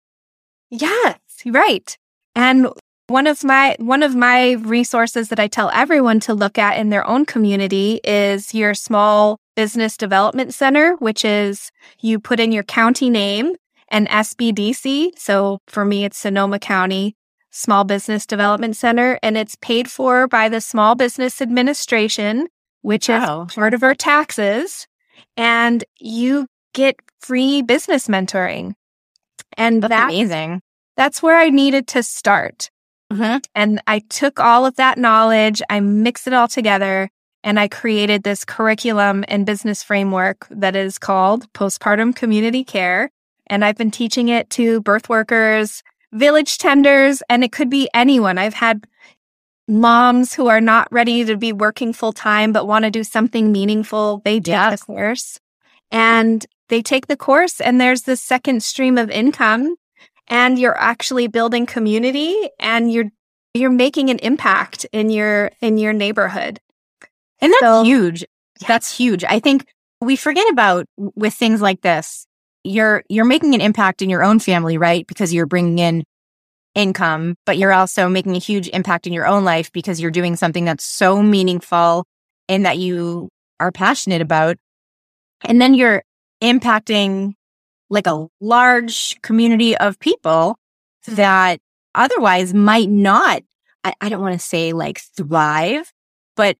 Yes, 0.68 1.18
right. 1.47 1.97
And 2.35 2.68
one 3.07 3.26
of 3.26 3.42
my 3.42 3.76
one 3.78 4.02
of 4.02 4.14
my 4.14 4.52
resources 4.52 5.30
that 5.30 5.40
I 5.40 5.47
tell 5.47 5.71
everyone 5.73 6.21
to 6.21 6.35
look 6.35 6.59
at 6.59 6.76
in 6.76 6.90
their 6.90 7.07
own 7.07 7.25
community 7.25 8.00
is 8.04 8.52
your 8.52 8.75
small 8.75 9.38
business 9.59 9.97
development 9.97 10.55
center, 10.55 10.95
which 11.00 11.25
is 11.25 11.73
you 12.00 12.21
put 12.21 12.38
in 12.38 12.53
your 12.53 12.62
county 12.62 13.11
name 13.11 13.57
and 13.88 14.09
SBDC. 14.09 15.11
So 15.19 15.59
for 15.67 15.85
me 15.85 16.05
it's 16.05 16.17
Sonoma 16.17 16.61
County 16.61 17.17
Small 17.50 17.83
Business 17.83 18.25
Development 18.25 18.77
Center 18.77 19.19
and 19.21 19.37
it's 19.37 19.57
paid 19.61 19.91
for 19.91 20.29
by 20.29 20.49
the 20.49 20.61
Small 20.61 20.95
Business 20.95 21.43
Administration, 21.43 22.47
which 22.83 23.09
Wow. 23.09 23.47
is 23.49 23.55
part 23.57 23.75
of 23.75 23.83
our 23.83 23.97
taxes, 23.97 24.87
and 25.37 25.83
you 25.99 26.47
get 26.73 26.95
free 27.19 27.61
business 27.61 28.07
mentoring. 28.07 28.75
And 29.57 29.83
That's 29.83 29.91
that 29.91 30.05
amazing. 30.05 30.61
that's 30.97 31.21
where 31.21 31.37
I 31.37 31.50
needed 31.50 31.88
to 31.88 32.05
start. 32.05 32.71
Mhm. 33.12 33.45
And 33.57 33.83
I 33.88 34.03
took 34.09 34.38
all 34.38 34.65
of 34.67 34.77
that 34.77 34.99
knowledge, 34.99 35.61
I 35.69 35.81
mixed 35.81 36.29
it 36.29 36.33
all 36.33 36.47
together, 36.47 37.09
and 37.45 37.59
I 37.59 37.68
created 37.68 38.23
this 38.23 38.45
curriculum 38.45 39.25
and 39.28 39.47
business 39.47 39.83
framework 39.83 40.47
that 40.50 40.76
is 40.76 40.99
called 40.99 41.52
Postpartum 41.52 42.14
Community 42.14 42.64
Care. 42.64 43.11
And 43.47 43.64
I've 43.64 43.76
been 43.76 43.90
teaching 43.90 44.28
it 44.28 44.50
to 44.50 44.80
birth 44.83 45.09
workers, 45.09 45.83
village 46.12 46.59
tenders, 46.59 47.23
and 47.28 47.42
it 47.45 47.52
could 47.52 47.71
be 47.71 47.88
anyone. 47.95 48.38
I've 48.38 48.54
had 48.54 48.87
moms 49.66 50.35
who 50.35 50.49
are 50.49 50.61
not 50.61 50.88
ready 50.90 51.25
to 51.25 51.37
be 51.37 51.52
working 51.52 51.92
full 51.92 52.12
time 52.12 52.52
but 52.52 52.66
want 52.66 52.85
to 52.85 52.90
do 52.90 53.04
something 53.04 53.52
meaningful. 53.52 54.23
They 54.25 54.40
take 54.40 54.47
Yes. 54.49 54.80
the 54.80 54.87
course 54.87 55.40
and 55.90 56.45
they 56.68 56.83
take 56.83 57.07
the 57.07 57.16
course, 57.16 57.61
and 57.62 57.80
there's 57.80 58.02
this 58.02 58.21
second 58.21 58.62
stream 58.62 58.99
of 58.99 59.11
income 59.11 59.76
and 60.28 60.59
you're 60.59 60.78
actually 60.78 61.26
building 61.26 61.66
community 61.66 62.50
and 62.61 62.92
you're 62.92 63.11
you're 63.54 63.71
making 63.71 64.11
an 64.11 64.18
impact 64.18 64.85
in 64.92 65.11
your 65.11 65.50
in 65.61 65.78
your 65.78 65.92
neighborhood. 65.92 66.61
And 67.40 67.52
that's 67.52 67.61
So- 67.61 67.85
huge. 67.85 68.25
That's 68.66 68.97
huge. 68.97 69.23
I 69.25 69.38
think 69.38 69.66
we 70.00 70.16
forget 70.16 70.49
about 70.50 70.87
with 70.97 71.35
things 71.35 71.61
like 71.61 71.80
this. 71.83 72.26
You're 72.64 73.04
you're 73.09 73.25
making 73.25 73.54
an 73.54 73.61
impact 73.61 74.02
in 74.02 74.11
your 74.11 74.25
own 74.25 74.40
family, 74.40 74.78
right? 74.78 75.07
Because 75.07 75.33
you're 75.33 75.47
bringing 75.47 75.78
in 75.78 76.04
income, 76.75 77.37
but 77.47 77.57
you're 77.57 77.73
also 77.73 78.09
making 78.09 78.35
a 78.37 78.40
huge 78.40 78.68
impact 78.68 79.07
in 79.07 79.12
your 79.12 79.26
own 79.26 79.45
life 79.45 79.71
because 79.73 80.00
you're 80.00 80.11
doing 80.11 80.37
something 80.37 80.64
that's 80.64 80.85
so 80.85 81.23
meaningful 81.23 82.04
and 82.49 82.66
that 82.66 82.78
you 82.78 83.28
are 83.61 83.73
passionate 83.73 84.21
about. 84.23 84.57
And 85.42 85.61
then 85.61 85.75
you're 85.75 86.02
impacting 86.42 87.35
like 87.90 88.07
a 88.07 88.26
large 88.40 89.21
community 89.23 89.76
of 89.76 89.99
people 89.99 90.57
that 91.07 91.61
otherwise 91.95 92.52
might 92.54 92.88
not, 92.90 93.42
I, 93.85 93.95
I 94.00 94.09
don't 94.09 94.21
want 94.21 94.38
to 94.38 94.45
say 94.47 94.73
like 94.73 95.00
thrive, 95.16 95.90
but 96.37 96.57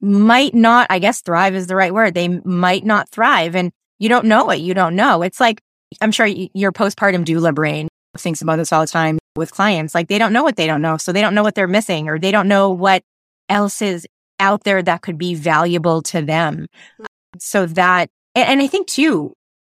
might 0.00 0.54
not, 0.54 0.86
I 0.90 0.98
guess 0.98 1.20
thrive 1.20 1.54
is 1.54 1.66
the 1.66 1.76
right 1.76 1.92
word. 1.92 2.14
They 2.14 2.28
might 2.28 2.84
not 2.84 3.08
thrive 3.10 3.54
and 3.54 3.70
you 3.98 4.08
don't 4.08 4.26
know 4.26 4.44
what 4.44 4.60
you 4.60 4.74
don't 4.74 4.96
know. 4.96 5.22
It's 5.22 5.40
like, 5.40 5.60
I'm 6.00 6.12
sure 6.12 6.26
your 6.26 6.72
postpartum 6.72 7.24
doula 7.24 7.54
brain 7.54 7.88
thinks 8.16 8.42
about 8.42 8.56
this 8.56 8.72
all 8.72 8.80
the 8.80 8.86
time 8.86 9.18
with 9.36 9.52
clients. 9.52 9.94
Like 9.94 10.08
they 10.08 10.18
don't 10.18 10.32
know 10.32 10.42
what 10.42 10.56
they 10.56 10.66
don't 10.66 10.82
know. 10.82 10.96
So 10.96 11.12
they 11.12 11.20
don't 11.20 11.34
know 11.34 11.42
what 11.42 11.54
they're 11.54 11.68
missing 11.68 12.08
or 12.08 12.18
they 12.18 12.30
don't 12.30 12.48
know 12.48 12.70
what 12.70 13.02
else 13.48 13.82
is 13.82 14.06
out 14.38 14.64
there 14.64 14.82
that 14.82 15.02
could 15.02 15.18
be 15.18 15.34
valuable 15.34 16.02
to 16.02 16.22
them. 16.22 16.66
So 17.38 17.66
that, 17.66 18.08
and, 18.34 18.48
and 18.48 18.62
I 18.62 18.66
think 18.66 18.86
too, 18.86 19.34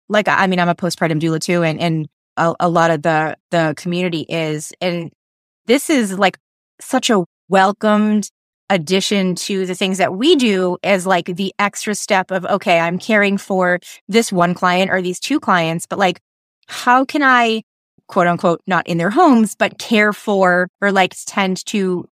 like, 0.09 0.29
I 0.29 0.47
mean, 0.47 0.61
I'm 0.61 0.69
a 0.69 0.75
postpartum 0.75 1.21
doula 1.21 1.41
too, 1.41 1.63
and, 1.63 1.81
and 1.81 2.09
a, 2.37 2.55
a 2.61 2.69
lot 2.69 2.91
of 2.91 3.03
the, 3.03 3.37
the 3.51 3.75
community 3.77 4.27
is, 4.29 4.73
and 4.81 5.11
this 5.67 5.89
is 5.89 6.19
like 6.19 6.37
such 6.81 7.11
a 7.11 7.25
welcomed 7.49 8.29
addition 8.71 9.35
to 9.35 9.67
the 9.67 9.75
things 9.75 9.99
that 9.99 10.15
we 10.15 10.37
do 10.37 10.79
as 10.83 11.07
like 11.07 11.27
the 11.27 11.53
extra 11.59 11.95
step 11.95 12.31
of, 12.31 12.47
okay, 12.47 12.79
I'm 12.79 12.99
caring 12.99 13.37
for 13.37 13.81
this 14.09 14.33
one 14.33 14.55
client 14.55 14.91
or 14.91 15.03
these 15.03 15.21
two 15.21 15.41
clients, 15.41 15.87
but 15.87 15.99
like, 15.99 16.21
how 16.69 17.05
can 17.05 17.23
I 17.23 17.63
quote 18.07 18.27
unquote, 18.27 18.63
not 18.67 18.87
in 18.87 18.99
their 18.99 19.11
homes, 19.11 19.55
but 19.55 19.79
care 19.79 20.13
for 20.13 20.69
or 20.81 20.93
like 20.93 21.15
tend 21.27 21.65
to 21.67 22.09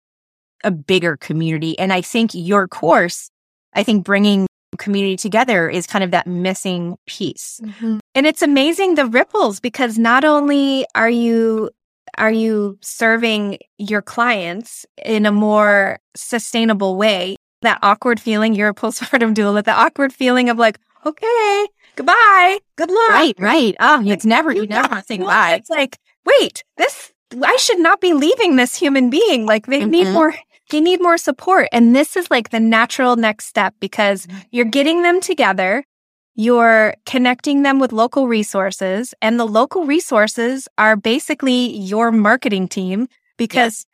a 0.62 0.70
bigger 0.70 1.16
community? 1.16 1.78
And 1.78 1.92
I 1.92 2.02
think 2.02 2.30
your 2.34 2.68
course, 2.68 3.30
I 3.74 3.82
think 3.82 4.04
bringing 4.04 4.46
community 4.78 5.16
together 5.16 5.68
is 5.68 5.86
kind 5.86 6.02
of 6.04 6.10
that 6.12 6.26
missing 6.26 6.96
piece. 7.06 7.60
Mm-hmm. 7.62 7.98
And 8.14 8.26
it's 8.26 8.42
amazing 8.42 8.94
the 8.94 9.06
ripples 9.06 9.60
because 9.60 9.98
not 9.98 10.24
only 10.24 10.86
are 10.94 11.10
you 11.10 11.70
are 12.18 12.30
you 12.32 12.78
serving 12.82 13.58
your 13.78 14.02
clients 14.02 14.84
in 15.04 15.26
a 15.26 15.32
more 15.32 15.98
sustainable 16.16 16.96
way, 16.96 17.36
that 17.62 17.78
awkward 17.82 18.18
feeling, 18.20 18.54
you're 18.54 18.68
a 18.70 18.74
postpartum 18.74 19.34
doula, 19.38 19.64
the 19.64 19.72
awkward 19.72 20.12
feeling 20.12 20.48
of 20.50 20.58
like, 20.58 20.78
okay, 21.06 21.66
goodbye, 21.96 22.58
good 22.76 22.90
luck. 22.90 23.10
Right, 23.10 23.34
right. 23.38 23.74
Oh, 23.80 24.02
it's 24.04 24.24
never, 24.24 24.52
you 24.52 24.66
never 24.66 24.88
want 24.88 25.02
to 25.02 25.06
say 25.06 25.16
goodbye. 25.18 25.54
It's 25.54 25.70
like, 25.70 25.98
wait, 26.24 26.64
this 26.76 27.12
I 27.42 27.56
should 27.56 27.78
not 27.78 28.00
be 28.00 28.12
leaving 28.12 28.56
this 28.56 28.74
human 28.76 29.08
being. 29.08 29.46
Like 29.46 29.66
they 29.66 29.84
need 29.84 30.06
Mhm. 30.08 30.12
more 30.12 30.34
they 30.70 30.80
need 30.80 31.00
more 31.02 31.18
support. 31.18 31.68
And 31.72 31.94
this 31.94 32.16
is 32.16 32.30
like 32.30 32.48
the 32.50 32.60
natural 32.60 33.16
next 33.16 33.46
step 33.46 33.74
because 33.80 34.26
Mm-hmm. 34.26 34.38
you're 34.52 34.64
getting 34.64 35.02
them 35.02 35.20
together, 35.20 35.84
you're 36.34 36.94
connecting 37.06 37.62
them 37.62 37.78
with 37.78 37.92
local 37.92 38.26
resources, 38.28 39.14
and 39.20 39.38
the 39.38 39.46
local 39.46 39.84
resources 39.84 40.68
are 40.78 40.96
basically 40.96 41.76
your 41.76 42.10
marketing 42.10 42.68
team 42.68 43.08
because 43.36 43.86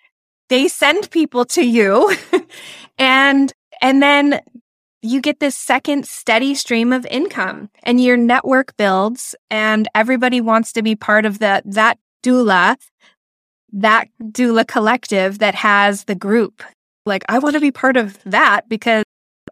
they 0.49 0.68
send 0.68 1.11
people 1.11 1.45
to 1.45 1.62
you. 1.62 2.14
And 2.99 3.52
and 3.80 4.02
then 4.02 4.40
you 5.02 5.21
get 5.21 5.38
this 5.38 5.57
second 5.57 6.07
steady 6.07 6.54
stream 6.54 6.92
of 6.92 7.07
income 7.07 7.71
and 7.85 8.02
your 8.02 8.16
network 8.16 8.76
builds 8.76 9.37
and 9.50 9.87
everybody 9.95 10.40
wants 10.40 10.73
to 10.73 10.83
be 10.83 10.97
part 10.97 11.25
of 11.25 11.38
that 11.38 11.62
that 11.64 11.99
doula 12.25 12.76
that 13.73 14.09
doula 14.21 14.66
collective 14.66 15.38
that 15.38 15.54
has 15.54 16.04
the 16.04 16.16
group. 16.16 16.62
Like 17.07 17.25
i 17.28 17.38
want 17.38 17.54
to 17.54 17.61
be 17.61 17.71
part 17.71 17.97
of 17.97 18.18
that 18.25 18.68
because 18.68 19.04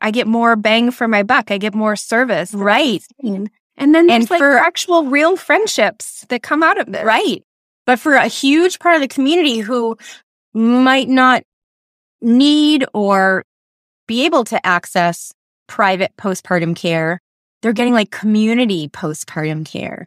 i 0.06 0.10
get 0.10 0.26
more 0.26 0.56
bang 0.56 0.90
for 0.90 1.06
my 1.08 1.22
buck 1.22 1.50
i 1.50 1.58
get 1.58 1.74
more 1.74 1.96
service 1.96 2.54
Right, 2.54 3.02
and 3.22 3.94
then 3.94 4.08
And 4.10 4.30
like 4.30 4.38
for- 4.38 4.56
actual 4.58 5.04
real 5.04 5.36
friendships 5.36 6.24
that 6.28 6.42
come 6.42 6.62
out 6.62 6.78
of 6.80 6.86
this 6.92 7.04
right. 7.04 7.42
But 7.84 8.00
for 8.00 8.14
a 8.14 8.26
huge 8.26 8.78
part 8.80 8.94
of 8.96 9.00
the 9.00 9.06
community 9.16 9.58
who 9.58 9.96
might 10.54 11.08
not 11.08 11.42
need 12.20 12.84
or 12.94 13.44
be 14.08 14.24
able 14.24 14.44
to 14.44 14.64
access 14.66 15.32
private 15.68 16.12
postpartum 16.16 16.74
care, 16.74 17.20
they're 17.62 17.72
getting 17.72 17.92
like 17.94 18.10
community 18.10 18.88
postpartum 18.88 19.64
care. 19.66 20.06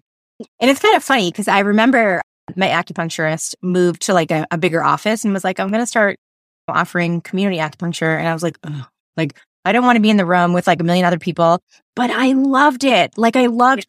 And 0.60 0.70
it's 0.72 0.82
kind 0.82 0.96
of 0.98 1.04
funny 1.04 1.32
because 1.32 1.48
I 1.48 1.60
remember 1.60 2.22
my 2.56 2.68
acupuncturist 2.68 3.56
moved 3.62 4.02
to 4.04 4.14
like 4.14 4.32
a, 4.32 4.46
a 4.52 4.58
bigger 4.58 4.84
office 4.84 5.24
and 5.24 5.34
was 5.34 5.44
like, 5.44 5.60
I'm 5.60 5.70
going 5.70 5.82
to 5.84 5.88
start 5.88 6.18
offering 6.68 7.22
community 7.22 7.58
acupuncture. 7.60 8.18
And 8.18 8.28
I 8.28 8.34
was 8.34 8.44
like, 8.44 8.58
Ugh. 8.64 8.86
like, 9.18 9.40
I 9.70 9.72
don't 9.72 9.86
want 9.86 9.98
to 9.98 10.02
be 10.02 10.10
in 10.10 10.18
the 10.18 10.26
room 10.26 10.54
with 10.54 10.66
like 10.66 10.82
a 10.82 10.84
million 10.84 11.06
other 11.06 11.20
people, 11.20 11.62
but 11.96 12.10
I 12.10 12.34
loved 12.34 12.84
it. 12.84 13.18
Like 13.18 13.36
I 13.36 13.46
loved 13.46 13.86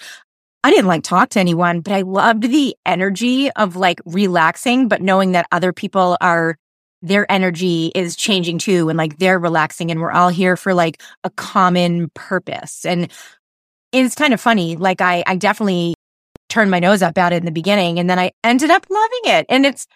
I 0.63 0.71
didn't 0.71 0.89
like 0.89 1.03
talk 1.03 1.31
to 1.31 1.41
anyone, 1.41 1.81
but 1.81 1.95
I 1.95 2.03
loved 2.03 2.43
the 2.43 2.77
energy 2.85 3.51
of 3.53 3.77
like 3.77 4.01
relaxing, 4.05 4.89
but 4.89 5.01
knowing 5.01 5.33
that 5.33 5.47
other 5.51 5.73
people 5.73 6.19
are, 6.21 6.59
their 7.01 7.31
energy 7.33 7.91
is 7.95 8.15
changing 8.15 8.59
too. 8.59 8.91
And 8.91 8.99
like 8.99 9.17
they're 9.17 9.39
relaxing 9.39 9.91
and 9.91 10.01
we're 10.01 10.13
all 10.13 10.29
here 10.29 10.59
for 10.59 10.75
like 10.75 11.03
a 11.25 11.31
common 11.31 12.11
purpose. 12.13 12.85
And 12.85 13.11
it's 13.91 14.15
kind 14.15 14.35
of 14.35 14.41
funny. 14.41 14.77
Like 14.77 15.01
I, 15.01 15.25
I 15.27 15.37
definitely 15.37 15.95
turned 16.51 16.71
my 16.71 16.79
nose 16.79 17.01
up 17.01 17.17
at 17.17 17.33
it 17.33 17.37
in 17.37 17.47
the 17.47 17.53
beginning 17.53 17.99
and 17.99 18.11
then 18.11 18.19
I 18.19 18.33
ended 18.45 18.71
up 18.71 18.85
loving 18.91 19.21
it. 19.25 19.47
And 19.49 19.65
it's 19.65 19.87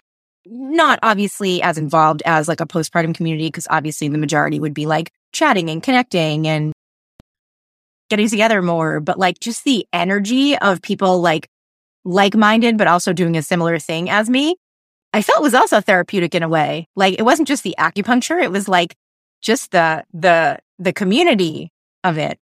not 0.47 0.97
obviously 1.03 1.61
as 1.61 1.77
involved 1.77 2.23
as 2.25 2.47
like 2.47 2.61
a 2.61 2.65
postpartum 2.65 3.13
community 3.13 3.47
because 3.47 3.67
obviously 3.69 4.07
the 4.07 4.17
majority 4.17 4.59
would 4.59 4.73
be 4.73 4.87
like 4.87 5.11
chatting 5.35 5.69
and 5.69 5.83
connecting 5.83 6.47
and 6.47 6.73
getting 8.09 8.29
together 8.29 8.61
more, 8.61 8.99
but 8.99 9.19
like 9.19 9.39
just 9.39 9.63
the 9.63 9.85
energy 9.93 10.57
of 10.57 10.81
people 10.81 11.21
like 11.21 11.47
like 12.03 12.35
minded, 12.35 12.77
but 12.77 12.87
also 12.87 13.13
doing 13.13 13.35
a 13.35 13.41
similar 13.41 13.79
thing 13.79 14.09
as 14.09 14.29
me, 14.29 14.55
I 15.13 15.21
felt 15.21 15.41
was 15.41 15.55
also 15.55 15.81
therapeutic 15.81 16.35
in 16.35 16.43
a 16.43 16.49
way. 16.49 16.87
Like 16.95 17.19
it 17.19 17.23
wasn't 17.23 17.47
just 17.47 17.63
the 17.63 17.75
acupuncture, 17.77 18.41
it 18.41 18.51
was 18.51 18.67
like 18.67 18.95
just 19.41 19.71
the, 19.71 20.03
the, 20.13 20.59
the 20.79 20.93
community 20.93 21.71
of 22.03 22.17
it. 22.17 22.39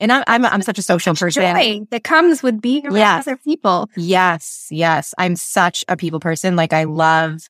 And 0.00 0.10
I'm, 0.10 0.24
I'm, 0.26 0.44
I'm 0.46 0.62
such 0.62 0.78
a 0.78 0.82
social 0.82 1.14
person. 1.14 1.42
Joy 1.42 1.86
that 1.90 2.04
comes 2.04 2.42
with 2.42 2.60
being 2.60 2.86
around 2.86 2.96
yes. 2.96 3.26
other 3.26 3.36
people. 3.36 3.88
Yes. 3.96 4.66
Yes. 4.70 5.14
I'm 5.18 5.36
such 5.36 5.84
a 5.88 5.96
people 5.96 6.20
person. 6.20 6.56
Like 6.56 6.72
I 6.72 6.84
love 6.84 7.40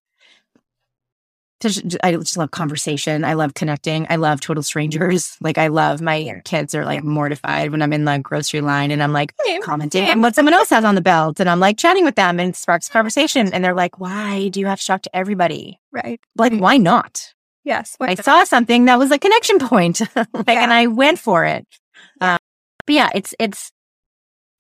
I 2.03 2.13
just 2.13 2.37
love 2.37 2.51
conversation. 2.51 3.25
I 3.25 3.35
love 3.35 3.55
connecting. 3.55 4.07
I 4.09 4.17
love 4.17 4.41
total 4.41 4.63
strangers. 4.63 5.37
Like 5.51 5.59
I 5.59 5.69
love 5.69 6.01
my 6.01 6.41
kids 6.45 6.75
are 6.75 6.85
like 6.85 7.03
mortified 7.03 7.71
when 7.71 7.83
I'm 7.83 7.93
in 7.93 8.05
the 8.05 8.19
grocery 8.19 8.61
line 8.61 8.91
and 8.91 9.03
I'm 9.03 9.13
like 9.13 9.35
commenting 9.63 10.09
on 10.09 10.21
what 10.21 10.35
someone 10.35 10.55
else 10.55 10.71
has 10.71 10.85
on 10.85 10.95
the 10.95 11.01
belt 11.01 11.41
and 11.41 11.49
I'm 11.49 11.61
like 11.61 11.79
chatting 11.79 12.05
with 12.05 12.15
them 12.15 12.39
and 12.39 12.55
sparks 12.55 12.89
conversation 12.89 13.53
and 13.53 13.65
they're 13.65 13.75
like, 13.75 13.99
"Why 13.99 14.49
do 14.49 14.61
you 14.61 14.67
have 14.67 14.81
to 14.81 14.87
talk 14.87 15.03
to 15.03 15.17
everybody?" 15.17 15.81
Right. 15.93 16.21
Like 16.37 16.53
why 16.53 16.77
not? 16.77 17.33
Yes. 17.65 17.97
I 18.01 18.15
saw 18.15 18.45
something 18.45 18.85
that 18.87 18.99
was 18.99 19.11
a 19.11 19.19
connection 19.19 19.59
point, 19.73 20.01
like, 20.17 20.27
yeah. 20.47 20.63
and 20.63 20.73
I 20.73 20.87
went 20.87 21.19
for 21.19 21.45
it. 21.45 21.67
Um, 22.21 22.39
but 22.87 22.95
yeah, 22.95 23.09
it's 23.15 23.35
it's 23.39 23.73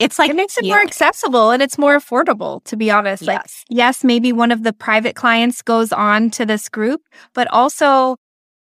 it's 0.00 0.18
like 0.18 0.30
it 0.30 0.36
makes 0.36 0.56
it 0.56 0.64
yeah. 0.64 0.74
more 0.74 0.82
accessible 0.82 1.50
and 1.50 1.62
it's 1.62 1.78
more 1.78 1.96
affordable 1.96 2.64
to 2.64 2.76
be 2.76 2.90
honest 2.90 3.22
yes. 3.22 3.28
like 3.28 3.46
yes 3.68 4.02
maybe 4.02 4.32
one 4.32 4.50
of 4.50 4.64
the 4.64 4.72
private 4.72 5.14
clients 5.14 5.62
goes 5.62 5.92
on 5.92 6.30
to 6.30 6.44
this 6.44 6.68
group 6.68 7.02
but 7.34 7.46
also 7.52 8.16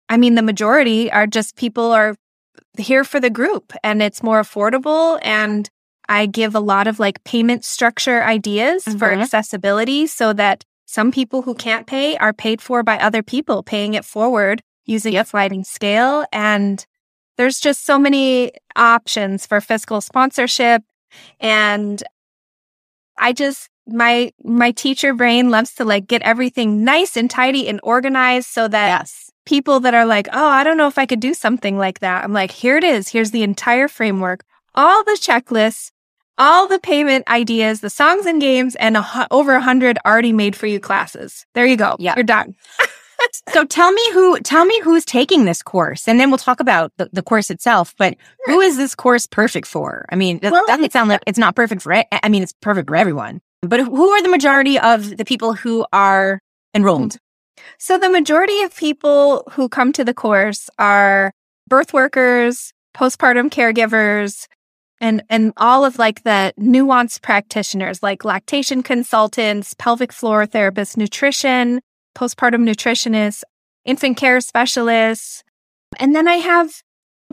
i 0.08 0.16
mean 0.16 0.36
the 0.36 0.42
majority 0.42 1.10
are 1.10 1.26
just 1.26 1.56
people 1.56 1.90
are 1.90 2.14
here 2.78 3.02
for 3.02 3.18
the 3.18 3.30
group 3.30 3.72
and 3.82 4.02
it's 4.02 4.22
more 4.22 4.40
affordable 4.40 5.18
and 5.22 5.68
i 6.08 6.26
give 6.26 6.54
a 6.54 6.60
lot 6.60 6.86
of 6.86 7.00
like 7.00 7.22
payment 7.24 7.64
structure 7.64 8.22
ideas 8.22 8.84
mm-hmm. 8.84 8.98
for 8.98 9.10
accessibility 9.10 10.06
so 10.06 10.32
that 10.32 10.64
some 10.86 11.10
people 11.10 11.42
who 11.42 11.54
can't 11.54 11.86
pay 11.86 12.16
are 12.18 12.34
paid 12.34 12.60
for 12.60 12.82
by 12.82 12.98
other 12.98 13.22
people 13.22 13.62
paying 13.62 13.94
it 13.94 14.04
forward 14.04 14.62
using 14.84 15.14
yep. 15.14 15.26
a 15.26 15.28
sliding 15.28 15.64
scale 15.64 16.24
and 16.32 16.86
there's 17.38 17.58
just 17.58 17.86
so 17.86 17.98
many 17.98 18.52
options 18.76 19.46
for 19.46 19.60
fiscal 19.60 20.00
sponsorship 20.00 20.82
and 21.40 22.02
I 23.18 23.32
just, 23.32 23.68
my, 23.86 24.32
my 24.42 24.70
teacher 24.70 25.14
brain 25.14 25.50
loves 25.50 25.74
to 25.74 25.84
like 25.84 26.06
get 26.06 26.22
everything 26.22 26.84
nice 26.84 27.16
and 27.16 27.30
tidy 27.30 27.68
and 27.68 27.80
organized 27.82 28.48
so 28.48 28.68
that 28.68 29.00
yes. 29.00 29.30
people 29.44 29.80
that 29.80 29.94
are 29.94 30.06
like, 30.06 30.28
Oh, 30.32 30.46
I 30.48 30.64
don't 30.64 30.76
know 30.76 30.88
if 30.88 30.98
I 30.98 31.06
could 31.06 31.20
do 31.20 31.34
something 31.34 31.78
like 31.78 32.00
that. 32.00 32.24
I'm 32.24 32.32
like, 32.32 32.50
here 32.50 32.76
it 32.76 32.84
is. 32.84 33.08
Here's 33.08 33.30
the 33.30 33.42
entire 33.42 33.88
framework, 33.88 34.44
all 34.74 35.04
the 35.04 35.18
checklists, 35.20 35.90
all 36.38 36.66
the 36.66 36.78
payment 36.78 37.28
ideas, 37.28 37.80
the 37.80 37.90
songs 37.90 38.26
and 38.26 38.40
games, 38.40 38.74
and 38.76 38.96
a, 38.96 39.26
over 39.30 39.54
a 39.54 39.60
hundred 39.60 39.98
already 40.06 40.32
made 40.32 40.56
for 40.56 40.66
you 40.66 40.80
classes. 40.80 41.44
There 41.54 41.66
you 41.66 41.76
go. 41.76 41.96
Yeah. 41.98 42.14
You're 42.16 42.24
done. 42.24 42.54
so 43.52 43.64
tell 43.64 43.92
me 43.92 44.12
who 44.12 44.38
tell 44.40 44.64
me 44.64 44.80
who's 44.80 45.04
taking 45.04 45.44
this 45.44 45.62
course 45.62 46.08
and 46.08 46.18
then 46.18 46.30
we'll 46.30 46.38
talk 46.38 46.60
about 46.60 46.92
the, 46.96 47.08
the 47.12 47.22
course 47.22 47.50
itself 47.50 47.94
but 47.98 48.16
who 48.46 48.60
is 48.60 48.76
this 48.76 48.94
course 48.94 49.26
perfect 49.26 49.66
for? 49.66 50.06
I 50.10 50.16
mean 50.16 50.40
well, 50.42 50.52
that 50.52 50.66
doesn't 50.66 50.92
sound 50.92 51.08
like 51.08 51.22
it's 51.26 51.38
not 51.38 51.56
perfect 51.56 51.82
for 51.82 51.92
i 51.92 52.28
mean 52.28 52.42
it's 52.42 52.54
perfect 52.60 52.88
for 52.88 52.96
everyone 52.96 53.40
but 53.62 53.80
who 53.80 54.08
are 54.08 54.22
the 54.22 54.28
majority 54.28 54.78
of 54.78 55.16
the 55.16 55.24
people 55.24 55.54
who 55.54 55.86
are 55.92 56.40
enrolled? 56.74 57.16
So 57.78 57.96
the 57.96 58.10
majority 58.10 58.60
of 58.62 58.74
people 58.76 59.44
who 59.52 59.68
come 59.68 59.92
to 59.92 60.04
the 60.04 60.14
course 60.14 60.68
are 60.78 61.32
birth 61.68 61.92
workers 61.92 62.72
postpartum 62.94 63.50
caregivers 63.50 64.46
and 65.00 65.22
and 65.30 65.52
all 65.56 65.84
of 65.84 65.98
like 65.98 66.22
the 66.24 66.52
nuanced 66.60 67.22
practitioners 67.22 68.02
like 68.02 68.24
lactation 68.24 68.82
consultants 68.82 69.74
pelvic 69.78 70.12
floor 70.12 70.46
therapists 70.46 70.96
nutrition 70.96 71.80
postpartum 72.14 72.68
nutritionists, 72.68 73.42
infant 73.84 74.16
care 74.16 74.40
specialists. 74.40 75.42
And 75.98 76.14
then 76.14 76.28
I 76.28 76.36
have 76.36 76.82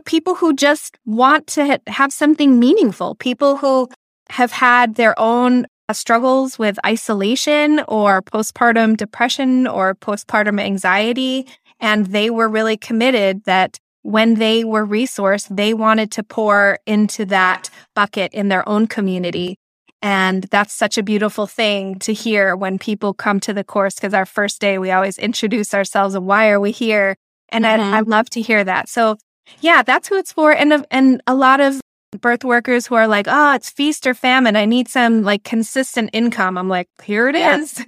people 0.04 0.34
who 0.34 0.54
just 0.54 0.98
want 1.04 1.46
to 1.48 1.80
have 1.86 2.12
something 2.12 2.58
meaningful, 2.58 3.14
people 3.14 3.56
who 3.56 3.88
have 4.30 4.52
had 4.52 4.94
their 4.94 5.18
own 5.18 5.66
uh, 5.88 5.92
struggles 5.92 6.58
with 6.58 6.78
isolation 6.86 7.80
or 7.88 8.22
postpartum 8.22 8.96
depression 8.96 9.66
or 9.66 9.94
postpartum 9.94 10.60
anxiety. 10.60 11.46
And 11.80 12.06
they 12.06 12.30
were 12.30 12.48
really 12.48 12.76
committed 12.76 13.44
that 13.44 13.78
when 14.02 14.34
they 14.34 14.64
were 14.64 14.86
resourced, 14.86 15.54
they 15.54 15.74
wanted 15.74 16.10
to 16.12 16.22
pour 16.22 16.78
into 16.86 17.24
that 17.26 17.70
bucket 17.94 18.32
in 18.32 18.48
their 18.48 18.66
own 18.68 18.86
community. 18.86 19.56
And 20.02 20.44
that's 20.44 20.72
such 20.72 20.96
a 20.96 21.02
beautiful 21.02 21.46
thing 21.46 21.98
to 22.00 22.14
hear 22.14 22.56
when 22.56 22.78
people 22.78 23.12
come 23.12 23.38
to 23.40 23.52
the 23.52 23.64
course 23.64 23.96
because 23.96 24.14
our 24.14 24.24
first 24.24 24.60
day 24.60 24.78
we 24.78 24.90
always 24.90 25.18
introduce 25.18 25.74
ourselves 25.74 26.14
and 26.14 26.26
why 26.26 26.48
are 26.48 26.60
we 26.60 26.70
here? 26.70 27.16
And 27.50 27.64
mm-hmm. 27.64 27.94
I, 27.94 27.98
I 27.98 28.00
love 28.00 28.30
to 28.30 28.40
hear 28.40 28.64
that. 28.64 28.88
So 28.88 29.18
yeah, 29.60 29.82
that's 29.82 30.08
who 30.08 30.16
it's 30.16 30.32
for. 30.32 30.52
And, 30.52 30.86
and 30.90 31.22
a 31.26 31.34
lot 31.34 31.60
of 31.60 31.80
birth 32.18 32.44
workers 32.44 32.86
who 32.86 32.94
are 32.94 33.06
like, 33.06 33.26
oh, 33.28 33.54
it's 33.54 33.70
feast 33.70 34.06
or 34.06 34.14
famine. 34.14 34.56
I 34.56 34.64
need 34.64 34.88
some 34.88 35.22
like 35.22 35.44
consistent 35.44 36.10
income. 36.12 36.56
I'm 36.56 36.68
like, 36.68 36.88
here 37.02 37.28
it 37.28 37.36
is. 37.36 37.84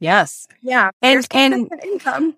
yes. 0.00 0.46
Yeah. 0.62 0.90
And, 1.02 1.26
and 1.32 1.70
income. 1.84 2.36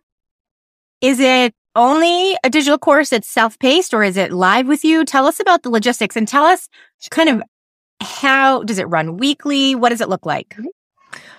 Is 1.00 1.20
it 1.20 1.54
only 1.76 2.36
a 2.42 2.50
digital 2.50 2.78
course 2.78 3.10
that's 3.10 3.28
self-paced 3.28 3.94
or 3.94 4.02
is 4.02 4.16
it 4.16 4.32
live 4.32 4.66
with 4.66 4.84
you? 4.84 5.04
Tell 5.04 5.26
us 5.26 5.38
about 5.38 5.62
the 5.62 5.70
logistics 5.70 6.16
and 6.16 6.26
tell 6.26 6.44
us 6.44 6.68
kind 7.10 7.28
of 7.28 7.42
how 8.06 8.62
does 8.62 8.78
it 8.78 8.88
run 8.88 9.16
weekly? 9.16 9.74
What 9.74 9.90
does 9.90 10.00
it 10.00 10.08
look 10.08 10.26
like? 10.26 10.50
Mm-hmm. 10.50 10.66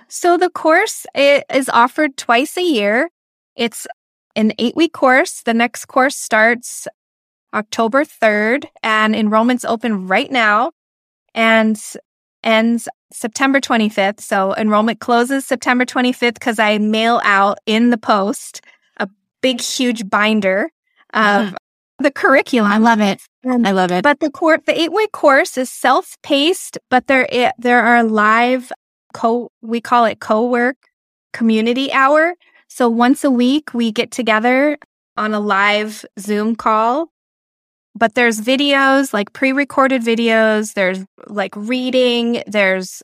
So 0.10 0.38
the 0.38 0.50
course 0.50 1.06
is 1.16 1.70
offered 1.70 2.18
twice 2.18 2.58
a 2.58 2.62
year. 2.62 3.10
It's 3.56 3.88
an 4.36 4.54
eight 4.58 4.76
week 4.76 4.94
course. 4.94 5.42
The 5.42 5.54
next 5.54 5.86
course 5.86 6.16
starts 6.16 6.88
October 7.54 8.06
3rd 8.06 8.66
and 8.84 9.16
enrollment's 9.16 9.66
open 9.66 10.08
right 10.08 10.32
now 10.32 10.72
and 11.34 11.82
ends 12.44 12.88
September 13.12 13.60
25th. 13.60 14.22
So 14.22 14.56
enrollment 14.56 15.00
closes 15.00 15.46
September 15.46 15.86
25th 15.86 16.36
because 16.36 16.60
I 16.60 16.78
mail 16.78 17.20
out 17.24 17.58
in 17.66 17.90
the 17.90 17.98
post 17.98 18.62
a 18.98 19.10
big, 19.42 19.60
huge 19.60 20.10
binder 20.10 20.70
of 21.14 21.56
the 22.00 22.12
curriculum. 22.12 22.72
I 22.72 22.78
love 22.78 23.02
it. 23.02 23.22
Um, 23.46 23.66
I 23.66 23.72
love 23.72 23.92
it. 23.92 24.04
But 24.04 24.20
the 24.20 24.30
court, 24.30 24.66
the 24.66 24.80
eight 24.80 24.92
week 24.92 25.12
course 25.12 25.58
is 25.58 25.70
self 25.70 26.18
paced, 26.24 26.78
but 26.90 27.08
there, 27.08 27.28
it, 27.32 27.54
there 27.58 27.82
are 27.82 28.04
live 28.04 28.72
co, 29.14 29.50
we 29.62 29.82
call 29.82 30.06
it 30.06 30.20
co 30.20 30.48
work 30.48 30.78
community 31.34 31.92
hour. 31.92 32.36
So 32.68 32.90
once 32.90 33.24
a 33.24 33.32
week 33.32 33.74
we 33.74 33.92
get 33.92 34.12
together 34.12 34.78
on 35.16 35.34
a 35.34 35.40
live 35.40 36.06
Zoom 36.20 36.56
call. 36.56 37.10
But 37.96 38.14
there's 38.14 38.40
videos, 38.40 39.12
like 39.14 39.34
pre 39.34 39.52
recorded 39.52 40.04
videos. 40.04 40.74
There's 40.74 41.04
like 41.28 41.56
reading. 41.56 42.44
There's 42.46 43.02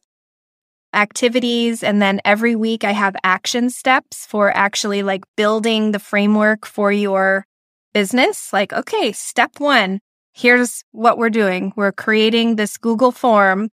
activities. 0.93 1.83
And 1.83 2.01
then 2.01 2.21
every 2.23 2.55
week 2.55 2.83
I 2.83 2.91
have 2.91 3.15
action 3.23 3.71
steps 3.71 4.27
for 4.27 4.55
actually 4.55 5.01
like 5.01 5.23
building 5.35 5.91
the 5.91 5.99
framework 5.99 6.67
for 6.67 6.91
your 6.91 7.45
business, 7.93 8.51
like, 8.51 8.73
okay, 8.73 9.11
step 9.11 9.59
one, 9.59 9.99
here's 10.33 10.83
what 10.91 11.17
we're 11.17 11.29
doing. 11.29 11.73
We're 11.75 11.91
creating 11.91 12.55
this 12.55 12.77
Google 12.77 13.11
form 13.11 13.69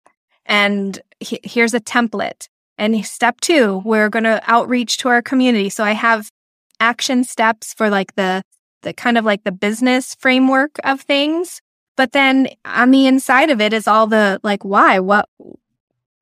and 0.46 1.00
he- 1.20 1.40
here's 1.42 1.74
a 1.74 1.80
template. 1.80 2.48
And 2.78 3.04
step 3.04 3.40
two, 3.40 3.82
we're 3.84 4.08
going 4.08 4.24
to 4.24 4.40
outreach 4.46 4.98
to 4.98 5.08
our 5.08 5.22
community. 5.22 5.68
So 5.68 5.84
I 5.84 5.92
have 5.92 6.30
action 6.78 7.24
steps 7.24 7.74
for 7.74 7.90
like 7.90 8.14
the, 8.14 8.42
the 8.82 8.92
kind 8.92 9.18
of 9.18 9.24
like 9.24 9.44
the 9.44 9.52
business 9.52 10.14
framework 10.14 10.78
of 10.84 11.00
things. 11.00 11.60
But 11.96 12.12
then 12.12 12.48
on 12.64 12.90
the 12.90 13.06
inside 13.06 13.50
of 13.50 13.60
it 13.60 13.72
is 13.72 13.86
all 13.86 14.06
the 14.06 14.40
like, 14.42 14.64
why, 14.64 14.98
what 15.00 15.28